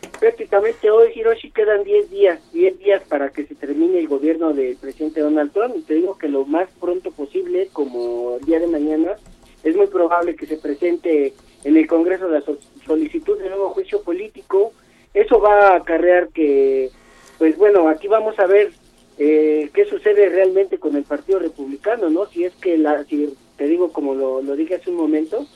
[0.07, 4.75] Prácticamente hoy, Hiroshi, quedan 10 días, 10 días para que se termine el gobierno del
[4.77, 5.75] presidente Donald Trump.
[5.77, 9.15] Y te digo que lo más pronto posible, como el día de mañana,
[9.63, 12.43] es muy probable que se presente en el Congreso la
[12.85, 14.71] solicitud de nuevo juicio político
[15.15, 16.91] eso va a acarrear que,
[17.37, 18.73] pues bueno, aquí vamos a ver
[19.17, 22.25] eh, qué sucede realmente con el Partido Republicano, ¿no?
[22.27, 25.47] Si es que, la, si te digo como lo, lo dije hace un momento,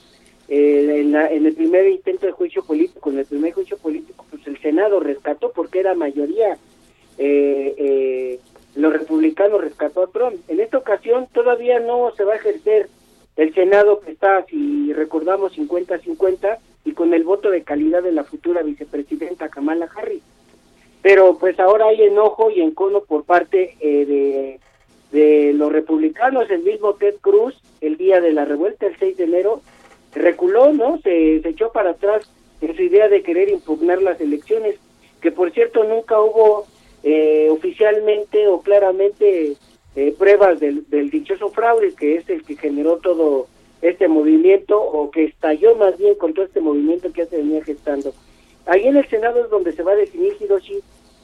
[0.47, 4.18] eh, en, en, el primer intento de juicio político, en el primer juicio político,
[4.49, 6.57] el Senado rescató porque era mayoría,
[7.17, 8.39] eh, eh,
[8.75, 10.37] los republicanos rescató a Trump.
[10.47, 12.89] En esta ocasión todavía no se va a ejercer
[13.35, 18.23] el Senado que está, si recordamos, 50-50 y con el voto de calidad de la
[18.23, 20.23] futura vicepresidenta Kamala Harris.
[21.01, 24.59] Pero pues ahora hay enojo y encono por parte eh,
[25.11, 26.49] de, los republicanos.
[26.49, 29.61] El mismo Ted Cruz, el día de la revuelta, el 6 de enero,
[30.13, 30.99] reculó, ¿no?
[31.01, 32.29] Se echó para atrás
[32.61, 34.75] en su idea de querer impugnar las elecciones,
[35.21, 36.65] que por cierto nunca hubo
[37.03, 39.55] eh, oficialmente o claramente
[39.95, 43.47] eh, pruebas del, del dichoso fraude, que es el que generó todo
[43.81, 47.63] este movimiento o que estalló más bien con todo este movimiento que ya se venía
[47.63, 48.13] gestando.
[48.65, 50.79] Ahí en el Senado es donde se va a definir Hiroshi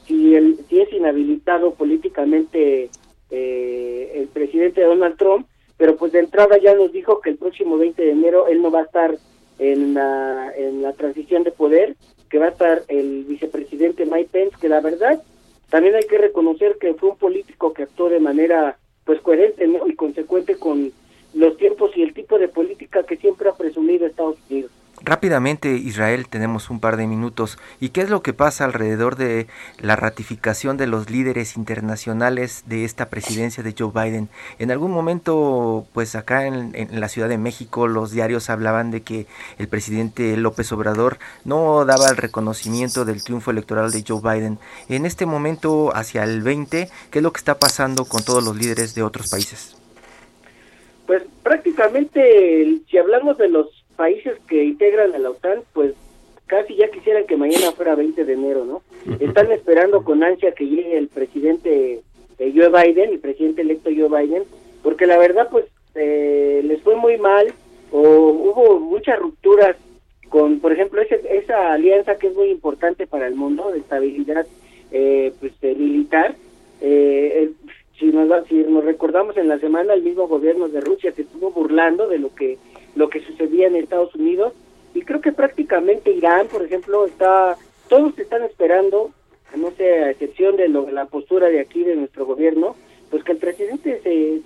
[0.06, 2.90] si, el, si es inhabilitado políticamente
[3.30, 5.46] eh, el presidente Donald Trump,
[5.76, 8.70] pero pues de entrada ya nos dijo que el próximo 20 de enero él no
[8.70, 9.16] va a estar
[9.58, 11.96] en la, en la transición de poder,
[12.28, 15.22] que va a estar el vicepresidente Mike Pence, que la verdad
[15.70, 19.94] también hay que reconocer que fue un político que actuó de manera pues coherente y
[19.94, 20.92] consecuente con
[21.34, 24.70] los tiempos y el tipo de política que siempre ha presumido Estados Unidos.
[25.02, 27.58] Rápidamente, Israel, tenemos un par de minutos.
[27.80, 29.46] ¿Y qué es lo que pasa alrededor de
[29.78, 34.30] la ratificación de los líderes internacionales de esta presidencia de Joe Biden?
[34.58, 39.02] En algún momento, pues acá en, en, la Ciudad de México, los diarios hablaban de
[39.02, 39.26] que
[39.58, 44.58] el presidente López Obrador no daba el reconocimiento del triunfo electoral de Joe Biden.
[44.88, 48.56] En este momento, hacia el 20, ¿qué es lo que está pasando con todos los
[48.56, 49.76] líderes de otros países?
[51.06, 55.94] Pues prácticamente, si hablamos de los países que integran a la OTAN, pues
[56.46, 58.82] casi ya quisieran que mañana fuera 20 de enero, ¿no?
[59.20, 62.02] Están esperando con ansia que llegue el presidente
[62.38, 64.44] eh, Joe Biden, el presidente electo Joe Biden,
[64.82, 67.52] porque la verdad, pues, eh, les fue muy mal
[67.90, 69.76] o hubo muchas rupturas
[70.28, 74.46] con, por ejemplo, ese, esa alianza que es muy importante para el mundo de estabilidad
[74.92, 76.34] eh, pues, militar.
[76.80, 81.50] si, nos, si nos recordamos en la semana, el mismo gobierno de Rusia se estuvo
[81.50, 82.58] burlando de lo que
[82.96, 84.52] lo que sucedía en Estados Unidos
[84.94, 87.56] y creo que prácticamente Irán, por ejemplo, está
[87.88, 89.12] todos están esperando,
[89.54, 92.74] no sé, a excepción de, lo, de la postura de aquí de nuestro gobierno,
[93.10, 94.42] pues que el presidente se,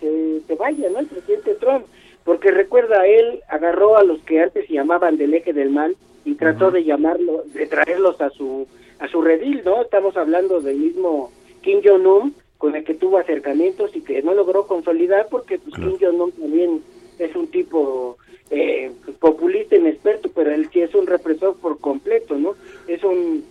[0.46, 0.98] se, vaya, ¿no?
[0.98, 1.86] El presidente Trump,
[2.24, 6.34] porque recuerda, él agarró a los que antes se llamaban del eje del mal y
[6.34, 8.66] trató de llamarlo, de traerlos a su
[8.98, 9.80] a su redil, ¿no?
[9.80, 11.32] Estamos hablando del mismo
[11.62, 15.96] Kim Jong-un, con el que tuvo acercamientos y que no logró consolidar porque pues, Kim
[15.98, 16.82] Jong-un también
[17.20, 18.18] es un tipo
[18.50, 22.54] eh, populista inexperto, pero él sí es un represor por completo, ¿no?
[22.88, 23.44] Es un,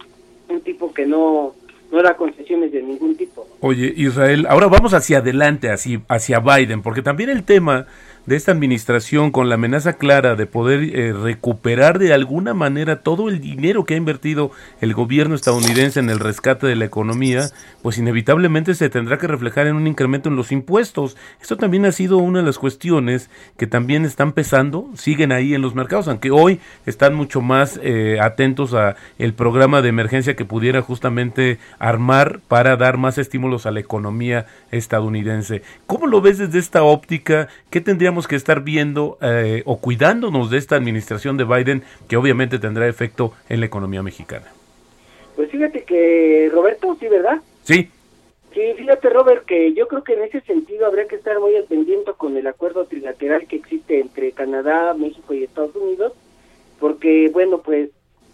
[0.50, 1.54] un tipo que no,
[1.92, 3.48] no da concesiones de ningún tipo.
[3.62, 7.88] Oye, Israel, ahora vamos hacia adelante, hacia, hacia Biden, porque también el tema
[8.30, 13.28] de esta administración con la amenaza clara de poder eh, recuperar de alguna manera todo
[13.28, 17.50] el dinero que ha invertido el gobierno estadounidense en el rescate de la economía,
[17.82, 21.18] pues inevitablemente se tendrá que reflejar en un incremento en los impuestos.
[21.42, 25.63] Esto también ha sido una de las cuestiones que también están pesando, siguen ahí en
[25.63, 30.46] los mercados, aunque hoy están mucho más eh, atentos a el programa de emergencia que
[30.46, 35.63] pudiera justamente armar para dar más estímulos a la economía estadounidense.
[35.88, 37.48] ¿Cómo lo ves desde esta óptica?
[37.72, 42.60] ¿Qué tendríamos que estar viendo eh, o cuidándonos de esta administración de Biden que obviamente
[42.60, 44.48] tendrá efecto en la economía mexicana?
[45.36, 47.42] Pues fíjate que, Roberto, sí, ¿verdad?
[47.64, 47.90] Sí.
[48.54, 51.66] Sí, fíjate, Robert, que yo creo que en ese sentido habría que estar muy al
[51.66, 56.14] pendiente con el acuerdo trilateral que existe entre Canadá, México y Estados Unidos,
[56.80, 57.92] porque, bueno, pues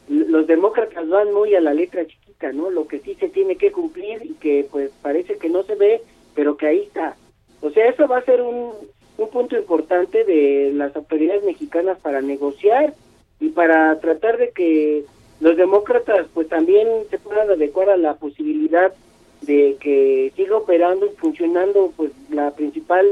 [0.08, 2.70] los demócratas van muy a la letra chiquita, ¿no?
[2.70, 6.02] Lo que sí se tiene que cumplir y que, pues, parece que no se ve,
[6.34, 7.18] pero que ahí está.
[7.62, 8.72] O sea, eso va a ser un,
[9.18, 12.94] un punto importante de las autoridades mexicanas para negociar
[13.40, 15.04] y para tratar de que
[15.40, 18.94] los demócratas pues también se puedan adecuar a la posibilidad
[19.42, 23.06] de que siga operando y funcionando pues la principal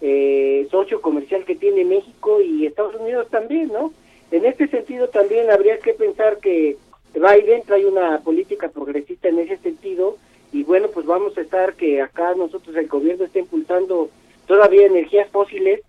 [0.00, 3.92] eh, socio comercial que tiene México y Estados Unidos también, ¿no?
[4.30, 6.76] En este sentido también habría que pensar que
[7.14, 10.16] Biden trae una política progresista en ese sentido
[10.52, 14.10] y bueno, pues vamos a estar que acá nosotros el gobierno está impulsando
[14.46, 15.80] todavía energías fósiles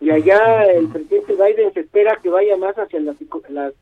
[0.00, 3.16] y allá el presidente Biden se espera que vaya más hacia las,
[3.48, 3.72] las,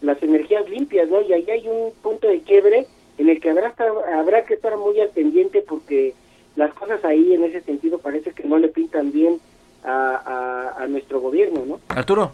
[0.00, 1.22] las energías limpias, ¿no?
[1.22, 2.86] Y allá hay un punto de quiebre
[3.18, 3.74] en el que habrá,
[4.14, 6.14] habrá que estar muy al pendiente porque
[6.54, 9.38] las cosas ahí en ese sentido parece que no le pintan bien
[9.84, 11.80] a, a, a nuestro gobierno, ¿no?
[11.88, 12.32] Arturo.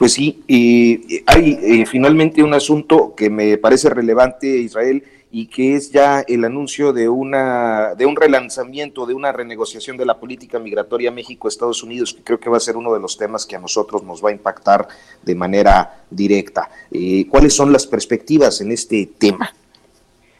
[0.00, 5.74] Pues sí, y hay eh, finalmente un asunto que me parece relevante, Israel, y que
[5.76, 10.58] es ya el anuncio de una de un relanzamiento, de una renegociación de la política
[10.58, 13.60] migratoria México-Estados Unidos, que creo que va a ser uno de los temas que a
[13.60, 14.88] nosotros nos va a impactar
[15.22, 16.68] de manera directa.
[16.90, 19.52] Eh, ¿Cuáles son las perspectivas en este tema?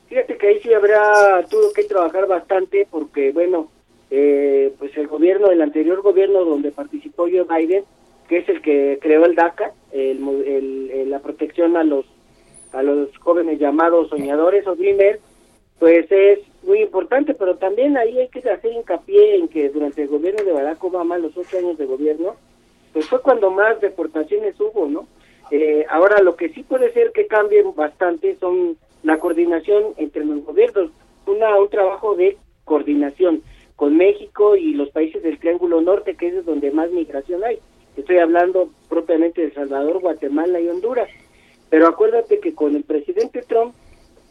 [0.09, 3.71] Fíjate que ahí sí habrá tuvo que trabajar bastante porque, bueno,
[4.11, 7.85] eh, pues el gobierno, el anterior gobierno donde participó Joe Biden,
[8.29, 12.07] que es el que creó el DACA, el, la protección a los
[12.73, 15.21] a los jóvenes llamados soñadores o dreamers,
[15.79, 20.09] pues es muy importante, pero también ahí hay que hacer hincapié en que durante el
[20.09, 22.37] gobierno de Barack Obama, los ocho años de gobierno,
[22.93, 25.07] pues fue cuando más deportaciones hubo, ¿no?
[25.51, 30.45] Eh, ahora lo que sí puede ser que cambie bastante son la coordinación entre los
[30.45, 30.91] gobiernos,
[31.27, 33.43] una, un trabajo de coordinación
[33.77, 37.59] con México y los países del Triángulo Norte, que es donde más migración hay.
[37.97, 41.09] Estoy hablando propiamente de El Salvador, Guatemala y Honduras.
[41.71, 43.75] Pero acuérdate que con el presidente Trump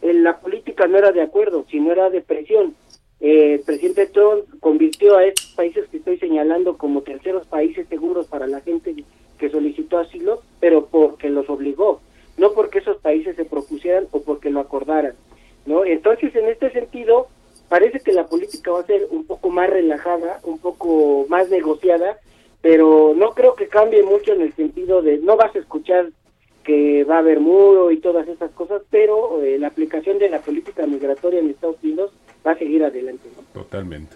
[0.02, 2.76] eh, la política no era de acuerdo, sino era de presión.
[3.22, 8.28] Eh, el presidente Trump convirtió a estos países que estoy señalando como terceros países seguros
[8.28, 8.96] para la gente
[9.38, 12.02] que solicitó asilo, pero porque los obligó,
[12.38, 15.16] no porque esos países se propusieran o porque lo acordaran.
[15.66, 15.86] ¿no?
[15.86, 17.28] Entonces, en este sentido,
[17.68, 22.20] parece que la política va a ser un poco más relajada, un poco más negociada,
[22.62, 26.10] pero no creo que cambie mucho en el sentido de no vas a escuchar
[26.70, 30.38] que va a haber muro y todas esas cosas, pero eh, la aplicación de la
[30.38, 32.12] política migratoria en Estados Unidos
[32.46, 33.28] va a seguir adelante.
[33.56, 34.16] Totalmente.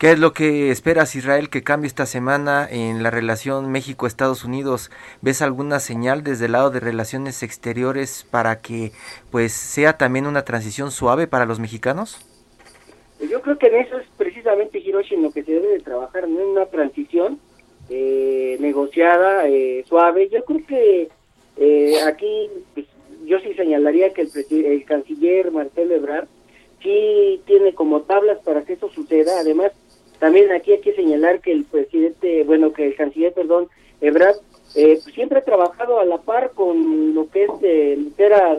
[0.00, 4.90] ¿Qué es lo que esperas, Israel, que cambie esta semana en la relación México-Estados Unidos?
[5.22, 8.90] ¿Ves alguna señal desde el lado de relaciones exteriores para que
[9.30, 12.18] pues sea también una transición suave para los mexicanos?
[13.30, 16.24] Yo creo que en eso es precisamente, Hiroshi, en lo que se debe de trabajar,
[16.24, 17.38] en una transición
[17.88, 20.28] eh, negociada, eh, suave.
[20.28, 21.08] Yo creo que
[21.58, 22.86] eh, aquí pues,
[23.24, 26.28] yo sí señalaría que el, el canciller Marcelo Ebrard
[26.82, 29.40] sí tiene como tablas para que eso suceda.
[29.40, 29.72] Además,
[30.18, 33.68] también aquí hay que señalar que el presidente, bueno, que el canciller, perdón,
[34.00, 34.36] Ebrard,
[34.74, 38.56] eh, pues, siempre ha trabajado a la par con lo que es eh, era,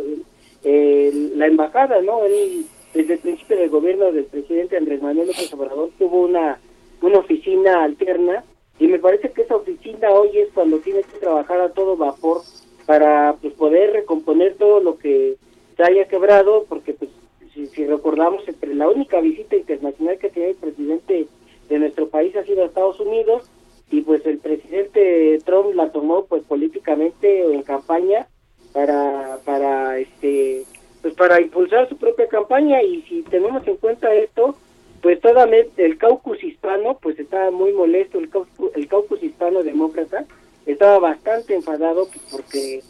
[0.63, 2.25] la embajada, ¿no?
[2.25, 6.59] Él, desde el principio del gobierno del presidente Andrés Manuel López Obrador tuvo una,
[7.01, 8.43] una oficina alterna
[8.79, 12.41] y me parece que esa oficina hoy es cuando tiene que trabajar a todo vapor
[12.89, 15.35] para pues poder recomponer todo lo que
[15.77, 17.11] se haya quebrado, porque pues
[17.53, 21.27] si, recordamos, la única visita internacional que tiene el presidente
[21.69, 23.47] de nuestro país ha sido a Estados Unidos
[23.91, 28.25] y pues el presidente Trump la tomó pues políticamente en campaña
[28.73, 30.63] para para este
[31.03, 34.55] pues para impulsar su propia campaña y si tenemos en cuenta esto
[35.03, 40.25] pues totalmente el caucus hispano pues está muy molesto el caucus, el caucus hispano demócrata
[40.71, 42.83] estaba bastante enfadado porque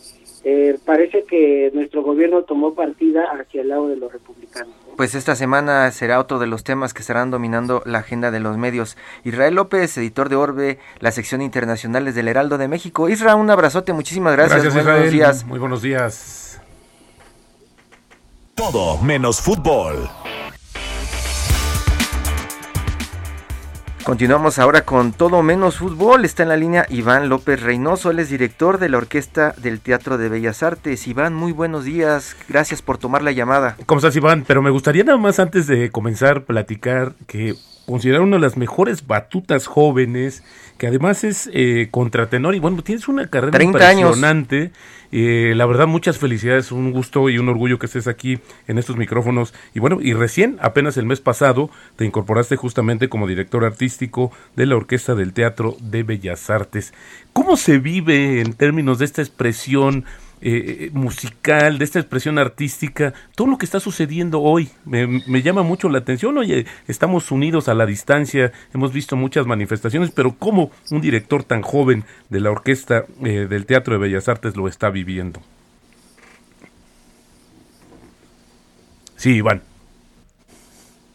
[0.43, 4.73] eh, parece que nuestro gobierno tomó partida hacia el lado de los republicanos.
[4.95, 8.57] Pues esta semana será otro de los temas que estarán dominando la agenda de los
[8.57, 8.97] medios.
[9.23, 13.09] Israel López, editor de Orbe, la sección internacionales del Heraldo de México.
[13.09, 14.63] Israel, un abrazote, muchísimas gracias.
[14.63, 15.45] Gracias, buenos días.
[15.45, 16.61] Muy buenos días.
[18.55, 20.09] Todo menos fútbol.
[24.09, 26.25] Continuamos ahora con todo menos fútbol.
[26.25, 30.17] Está en la línea Iván López Reynoso, él es director de la Orquesta del Teatro
[30.17, 31.07] de Bellas Artes.
[31.07, 32.35] Iván, muy buenos días.
[32.47, 33.77] Gracias por tomar la llamada.
[33.85, 34.45] ¿Cómo estás, Iván?
[34.47, 37.53] Pero me gustaría nada más antes de comenzar platicar que
[37.85, 40.43] considera una de las mejores batutas jóvenes,
[40.79, 44.71] que además es eh, contratenor y bueno, tienes una carrera impresionante.
[45.11, 48.97] Eh, la verdad, muchas felicidades, un gusto y un orgullo que estés aquí en estos
[48.97, 49.53] micrófonos.
[49.73, 54.65] Y bueno, y recién, apenas el mes pasado, te incorporaste justamente como director artístico de
[54.65, 56.93] la Orquesta del Teatro de Bellas Artes.
[57.33, 60.05] ¿Cómo se vive en términos de esta expresión?
[60.41, 64.69] Eh, eh, musical, de esta expresión artística, todo lo que está sucediendo hoy.
[64.85, 66.37] Me, llama mucho la atención.
[66.37, 71.61] Oye, estamos unidos a la distancia, hemos visto muchas manifestaciones, pero ¿cómo un director tan
[71.61, 75.41] joven de la orquesta eh, del Teatro de Bellas Artes lo está viviendo?
[79.17, 79.61] Sí, Iván.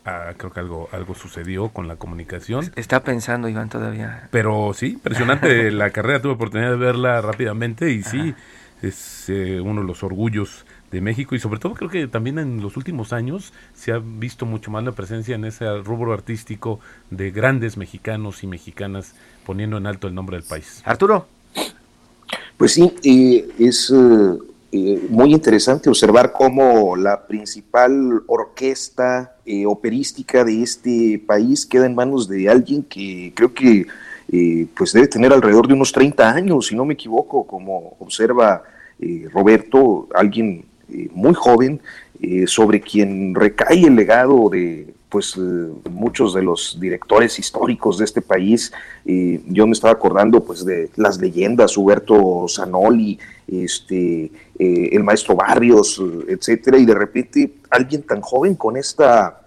[0.04, 2.70] Ah, creo que algo, algo sucedió con la comunicación.
[2.76, 4.28] Está pensando Iván todavía.
[4.30, 8.34] Pero sí, impresionante la carrera, tuve oportunidad de verla rápidamente y sí,
[8.82, 12.60] es eh, uno de los orgullos de México y sobre todo creo que también en
[12.60, 17.30] los últimos años se ha visto mucho más la presencia en ese rubro artístico de
[17.30, 19.14] grandes mexicanos y mexicanas
[19.44, 20.82] poniendo en alto el nombre del país.
[20.84, 21.26] Arturo.
[22.56, 31.22] Pues sí, eh, es eh, muy interesante observar cómo la principal orquesta operística de este
[31.26, 33.86] país queda en manos de alguien que creo que
[34.74, 38.62] pues debe tener alrededor de unos 30 años, si no me equivoco, como observa
[39.32, 40.64] Roberto, alguien
[41.12, 41.80] muy joven,
[42.46, 45.38] sobre quien recae el legado de pues
[45.88, 48.72] muchos de los directores históricos de este país.
[49.04, 56.78] yo me estaba acordando pues de las leyendas, Huberto Zanoli, este, el maestro Barrios, etcétera,
[56.78, 59.40] y de repente alguien tan joven con esta,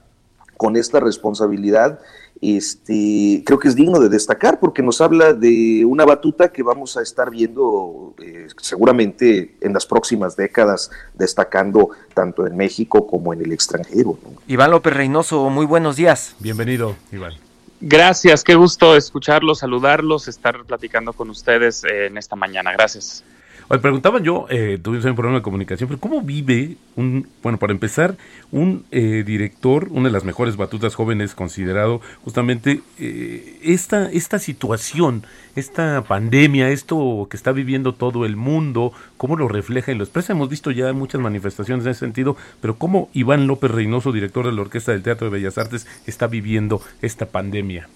[0.56, 2.00] con esta responsabilidad
[2.42, 6.98] este, creo que es digno de destacar porque nos habla de una batuta que vamos
[6.98, 13.42] a estar viendo eh, seguramente en las próximas décadas, destacando tanto en México como en
[13.42, 14.18] el extranjero.
[14.48, 16.36] Iván López Reynoso, muy buenos días.
[16.40, 17.34] Bienvenido, Iván.
[17.80, 22.72] Gracias, qué gusto escucharlos, saludarlos, estar platicando con ustedes eh, en esta mañana.
[22.74, 23.24] Gracias.
[23.70, 27.74] Oye, preguntaba yo, eh, tuvimos un problema de comunicación, pero ¿cómo vive un, bueno, para
[27.74, 28.16] empezar,
[28.50, 35.26] un eh, director, una de las mejores batutas jóvenes considerado justamente eh, esta, esta situación,
[35.58, 40.32] esta pandemia, esto que está viviendo todo el mundo, cómo lo refleja y lo expresa?
[40.32, 44.54] Hemos visto ya muchas manifestaciones en ese sentido, pero ¿cómo Iván López Reynoso, director de
[44.54, 47.90] la Orquesta del Teatro de Bellas Artes, está viviendo esta pandemia?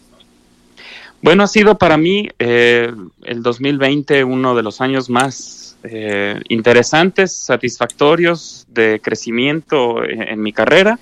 [1.22, 2.92] Bueno, ha sido para mí eh,
[3.24, 11.00] el 2020 uno de los años más eh, interesantes, satisfactorios de crecimiento en, mi carrera.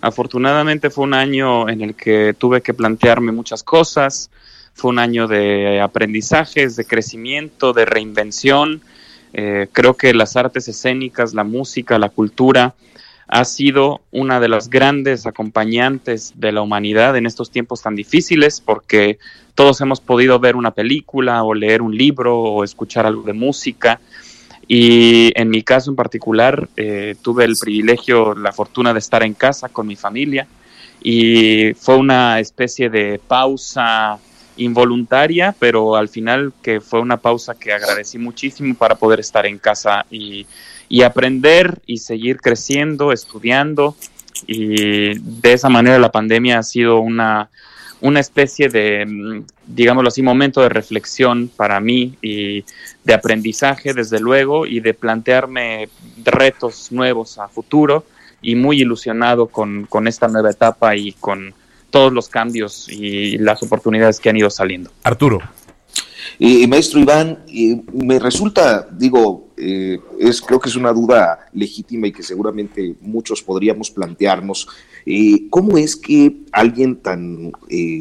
[0.00, 4.30] Afortunadamente fue un año en el que tuve que plantearme muchas cosas,
[4.72, 8.82] fue un año de aprendizajes, de crecimiento, de reinvención.
[9.32, 12.74] Eh, creo que las artes escénicas, la música, la cultura,
[13.32, 18.60] ha sido una de las grandes acompañantes de la humanidad en estos tiempos tan difíciles
[18.60, 19.18] porque
[19.54, 24.00] todos hemos podido ver una película o leer un libro o escuchar algo de música
[24.72, 29.34] y en mi caso en particular eh, tuve el privilegio, la fortuna de estar en
[29.34, 30.46] casa con mi familia
[31.02, 34.18] y fue una especie de pausa
[34.56, 39.58] involuntaria, pero al final que fue una pausa que agradecí muchísimo para poder estar en
[39.58, 40.46] casa y
[40.90, 43.96] y aprender y seguir creciendo, estudiando.
[44.46, 47.48] Y de esa manera la pandemia ha sido una,
[48.00, 52.64] una especie de, mm, digámoslo así, momento de reflexión para mí y
[53.04, 55.88] de aprendizaje, desde luego, y de plantearme
[56.24, 58.04] retos nuevos a futuro
[58.42, 61.54] y muy ilusionado con, con esta nueva etapa y con
[61.90, 64.90] todos los cambios y las oportunidades que han ido saliendo.
[65.02, 65.40] Arturo.
[66.38, 67.40] Eh, maestro Iván,
[67.92, 73.42] me resulta, digo, eh, es, creo que es una duda legítima y que seguramente muchos
[73.42, 74.68] podríamos plantearnos.
[75.50, 77.52] ¿Cómo es que alguien tan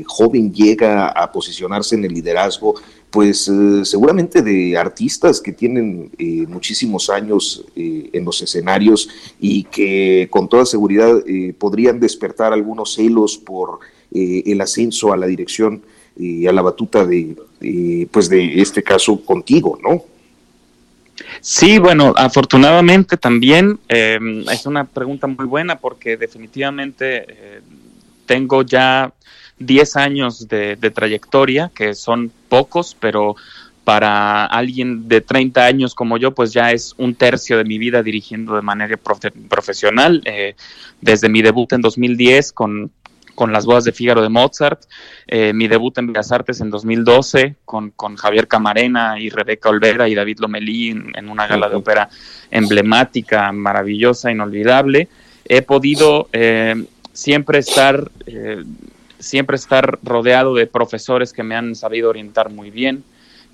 [0.05, 2.75] joven llega a posicionarse en el liderazgo?
[3.09, 3.49] Pues
[3.83, 6.11] seguramente de artistas que tienen
[6.47, 11.23] muchísimos años en los escenarios y que con toda seguridad
[11.57, 13.79] podrían despertar algunos celos por
[14.11, 15.81] el ascenso a la dirección
[16.17, 17.37] y a la batuta de,
[18.11, 20.03] pues de este caso contigo, ¿no?
[21.41, 27.61] Sí, bueno, afortunadamente también em, es una pregunta muy buena porque definitivamente eh,
[28.25, 29.13] tengo ya
[29.59, 33.35] 10 años de, trayectoria, que son pocos, pero
[33.83, 38.03] para alguien de 30 años como yo, pues ya es un tercio de mi vida
[38.03, 38.97] dirigiendo de manera
[39.49, 40.21] profesional.
[40.25, 40.55] Eh,
[41.01, 42.91] desde mi debut en 2010 con
[43.39, 44.81] con Las bodas de Fígaro de Mozart,
[45.25, 50.09] eh, mi debut en Bellas Artes en 2012 con, con, Javier Camarena y Rebeca Olvera
[50.09, 52.09] y David Lomelí en, una gala de ópera
[52.51, 55.07] emblemática, maravillosa, inolvidable.
[55.45, 56.83] He podido eh,
[57.13, 58.11] siempre estar...
[58.25, 58.65] Eh,
[59.19, 63.03] siempre estar rodeado de profesores que me han sabido orientar muy bien,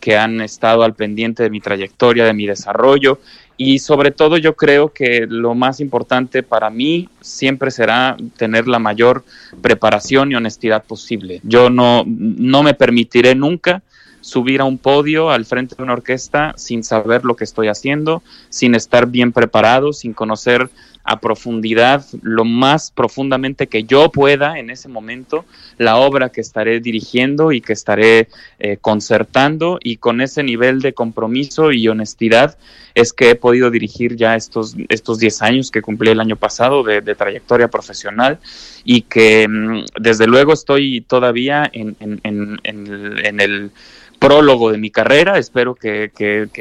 [0.05, 3.17] que han estado al pendiente de mi trayectoria, de mi desarrollo
[3.57, 8.77] y sobre todo yo creo que lo más importante para mí siempre será tener la
[8.77, 9.25] mayor
[9.63, 11.41] preparación y honestidad posible.
[11.41, 13.81] Yo no, no me permitiré nunca
[14.21, 18.21] subir a un podio al frente de una orquesta sin saber lo que estoy haciendo,
[18.49, 20.69] sin estar bien preparado, sin conocer
[21.05, 25.45] a profundidad, lo más profundamente que yo pueda en ese momento,
[25.77, 28.27] la obra que estaré dirigiendo y que estaré
[28.59, 32.57] eh, concertando y con ese nivel de compromiso y honestidad
[32.95, 36.81] es que he podido dirigir ya estos, estos 10 años que cumplí el año pasado
[36.81, 38.39] de, trayectoria profesional
[38.83, 43.71] y que mm, desde luego estoy todavía en, el
[44.17, 45.37] prólogo de mi carrera.
[45.37, 46.09] Espero que,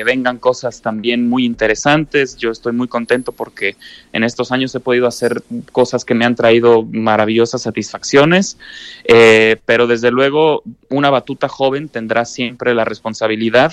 [0.04, 2.36] vengan cosas también muy interesantes.
[2.36, 3.76] Yo estoy muy contento porque
[4.12, 8.58] en estos años he podido hacer cosas que me han traído maravillosas satisfacciones.
[9.04, 13.72] Eh, pero desde luego, una batuta joven tendrá siempre la responsabilidad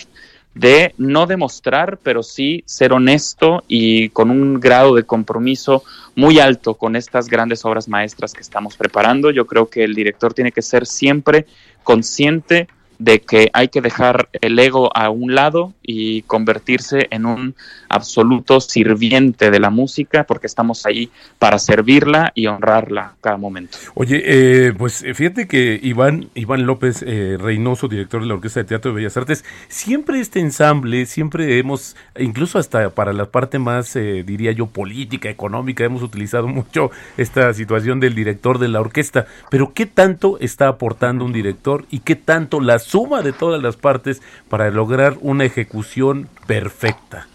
[0.54, 5.84] de no demostrar, pero sí ser honesto y con un grado de compromiso
[6.16, 9.32] muy alto con estas grandes obras maestras que estamos preparando.
[9.32, 11.48] Yo creo que el director tiene que ser siempre
[11.84, 12.68] consciente
[13.02, 17.56] de que hay que dejar el ego a un lado y convertirse en un
[17.90, 23.80] absoluto sirviente de la música, porque estamos ahí para servirla y honrarla cada momento.
[23.96, 28.66] Oye, eh, pues fíjate que Iván, Iván López eh, Reynoso, director de la Orquesta de
[28.66, 33.96] Teatro de Bellas Artes, siempre este ensamble, siempre hemos, incluso hasta para la parte más,
[33.96, 39.26] eh, diría yo, política, económica, hemos utilizado mucho esta situación del director de la orquesta,
[39.50, 43.78] pero ¿qué tanto está aportando un director y qué tanto las suma de todas las
[43.78, 47.28] partes para lograr una ejecución perfecta.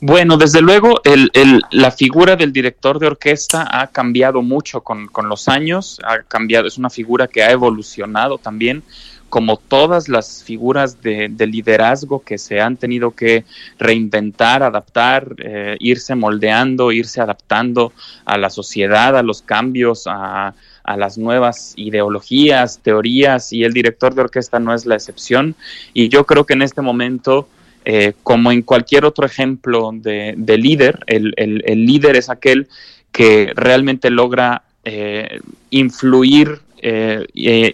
[0.00, 1.30] Bueno, desde luego el,
[1.70, 6.78] la figura del director de orquesta ha cambiado mucho con, los años, ha cambiado, es
[6.78, 8.84] una figura que ha evolucionado también,
[9.28, 13.44] como todas las figuras de, liderazgo que se han tenido que
[13.80, 17.92] reinventar, adaptar, eh, irse moldeando, irse adaptando
[18.24, 20.54] a la sociedad, a los cambios, a,
[20.84, 25.56] a las nuevas ideologías, teorías, y el director de orquesta no es la excepción.
[25.94, 27.48] Y yo creo que en este momento,
[27.84, 32.68] eh, como en cualquier otro ejemplo de, líder, el, líder es aquel
[33.10, 37.72] que realmente logra eh, influir eh,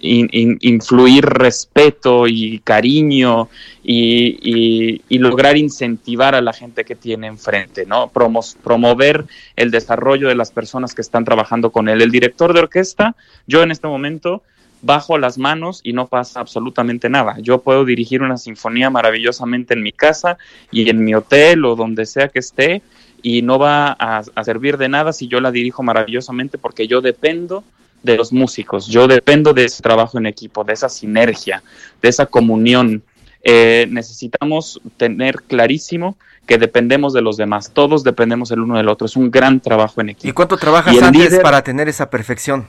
[0.60, 3.48] influir respeto y cariño
[3.82, 8.08] y, lograr incentivar a la gente que tiene enfrente, ¿no?
[8.62, 9.24] promover
[9.56, 12.02] el desarrollo de las personas que están trabajando con él.
[12.02, 13.16] El director de orquesta,
[13.48, 14.44] yo en este momento
[14.80, 17.36] bajo las manos y no pasa absolutamente nada.
[17.40, 20.38] Yo puedo dirigir una sinfonía maravillosamente en mi casa
[20.70, 22.80] y en mi hotel o donde sea que esté
[23.22, 27.64] y no va a servir de nada si yo la dirijo maravillosamente porque yo dependo
[28.02, 28.86] de los músicos.
[28.86, 31.62] Yo dependo de ese trabajo en equipo, de esa sinergia,
[32.02, 33.02] de esa comunión.
[33.42, 37.70] Eh, necesitamos tener clarísimo que dependemos de los demás.
[37.72, 39.06] Todos dependemos el uno del otro.
[39.06, 40.28] Es un gran trabajo en equipo.
[40.28, 42.66] ¿Y cuánto trabajas antes para tener esa perfección?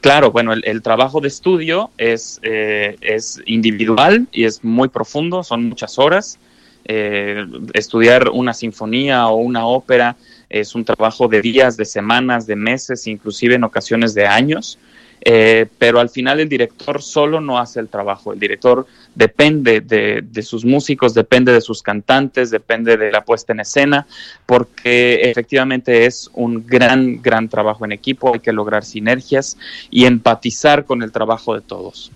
[0.00, 5.68] Claro, bueno, el, trabajo de estudio es, eh, es individual y es muy profundo, son
[5.68, 6.40] muchas horas.
[6.84, 10.16] Eh, estudiar una sinfonía o una ópera
[10.52, 14.78] es un trabajo de días, de semanas, de meses, inclusive en ocasiones de años.
[15.24, 20.42] Eh, pero al final el director solo no hace el trabajo, el director depende de,
[20.42, 24.06] sus músicos, depende de sus cantantes, depende de la puesta en escena,
[24.46, 29.56] porque efectivamente es un gran, gran trabajo en equipo, hay que lograr sinergias
[29.90, 32.10] y empatizar con el trabajo de todos.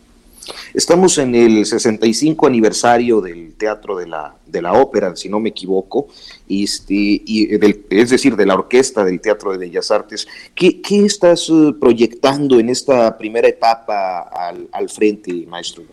[0.75, 5.49] Estamos en el 65 aniversario del Teatro de la, de la Ópera, si no me
[5.49, 6.09] equivoco,
[6.49, 7.49] este, y
[7.91, 10.27] es decir, de la Orquesta del Teatro de Bellas Artes.
[10.55, 14.31] ¿Qué, estás eh, proyectando en esta primera etapa
[14.73, 15.85] al, frente, maestro?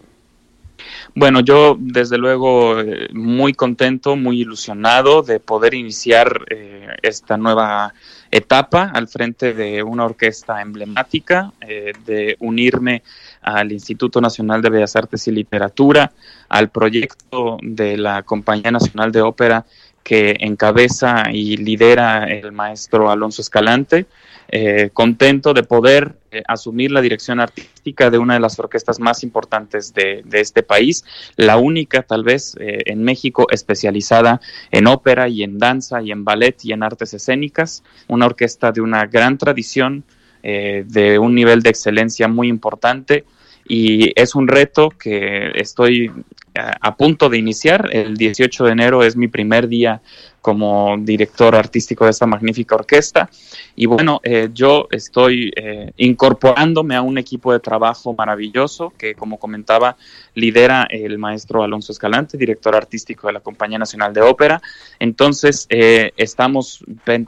[1.16, 7.94] Bueno, yo desde luego eh, muy contento, muy ilusionado de poder iniciar eh, esta nueva
[8.36, 13.04] etapa al frente de una orquesta emblemática, de unirme
[13.42, 16.12] al Instituto Nacional de Bellas Artes y Literatura,
[16.50, 19.66] al proyecto de la Compañía Nacional de Ópera
[20.04, 24.06] que encabeza y lidera el maestro Alonso Escalante.
[24.50, 29.24] Eh, contento de poder eh, asumir la dirección artística de una de las orquestas más
[29.24, 31.06] importantes de, este país,
[31.38, 34.42] la única tal vez eh, en México especializada
[34.72, 38.82] en ópera y en danza y en ballet y en artes escénicas, una orquesta de
[38.82, 40.04] una gran tradición,
[40.44, 43.24] de un nivel de excelencia muy importante
[43.66, 46.12] y es un reto que estoy
[46.56, 47.90] a punto de iniciar.
[47.92, 50.02] El 18 de enero es mi primer día
[50.44, 53.30] como director artístico de esta magnífica orquesta.
[53.78, 59.40] Y bueno, eh, yo estoy eh, incorporándome a un equipo de trabajo maravilloso que, como
[59.40, 59.96] comentaba,
[60.36, 64.62] lidera el maestro Alonso Escalante, director artístico de la Compañía Nacional de Ópera.
[65.00, 66.84] Entonces, eh, estamos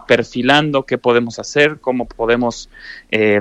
[0.05, 2.69] perfilando qué podemos hacer, cómo podemos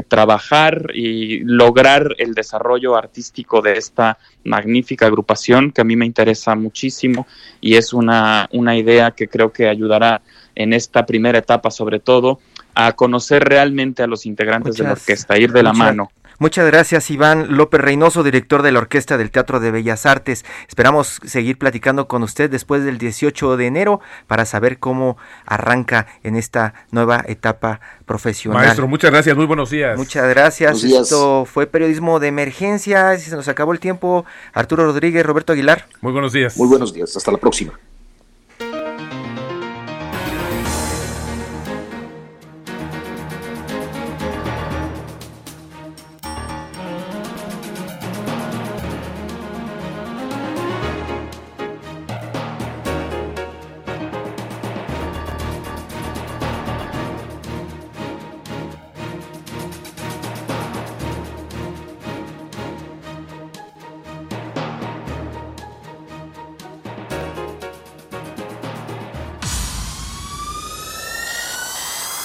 [0.07, 6.55] trabajar y lograr el desarrollo artístico de esta magnífica agrupación que a mí me interesa
[6.55, 7.27] muchísimo
[7.61, 10.23] y es una, una idea que creo que ayudará
[10.55, 12.39] en esta primera etapa sobre todo
[12.75, 16.11] a conocer realmente a los integrantes de la orquesta, ir de la mano.
[16.39, 20.45] Muchas gracias Iván López Reynoso, director de la Orquesta del Teatro de Bellas Artes.
[20.69, 25.17] Esperamos seguir platicando con usted después del 18 de enero para saber cómo
[25.47, 28.65] arranca en esta nueva etapa profesional.
[28.65, 29.97] Maestro, muchas gracias, muy buenos días.
[29.97, 30.83] Muchas gracias.
[30.83, 34.25] Esto fue periodismo de emergencia, se nos acabó el tiempo.
[34.53, 35.87] Arturo Rodríguez, Roberto Aguilar.
[36.01, 36.57] Muy buenos días.
[36.57, 37.79] Muy buenos días, hasta la próxima.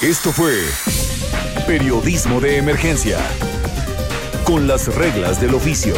[0.09, 0.55] Esto fue
[1.67, 3.19] Periodismo de Emergencia.
[4.43, 5.93] Con las reglas del oficio.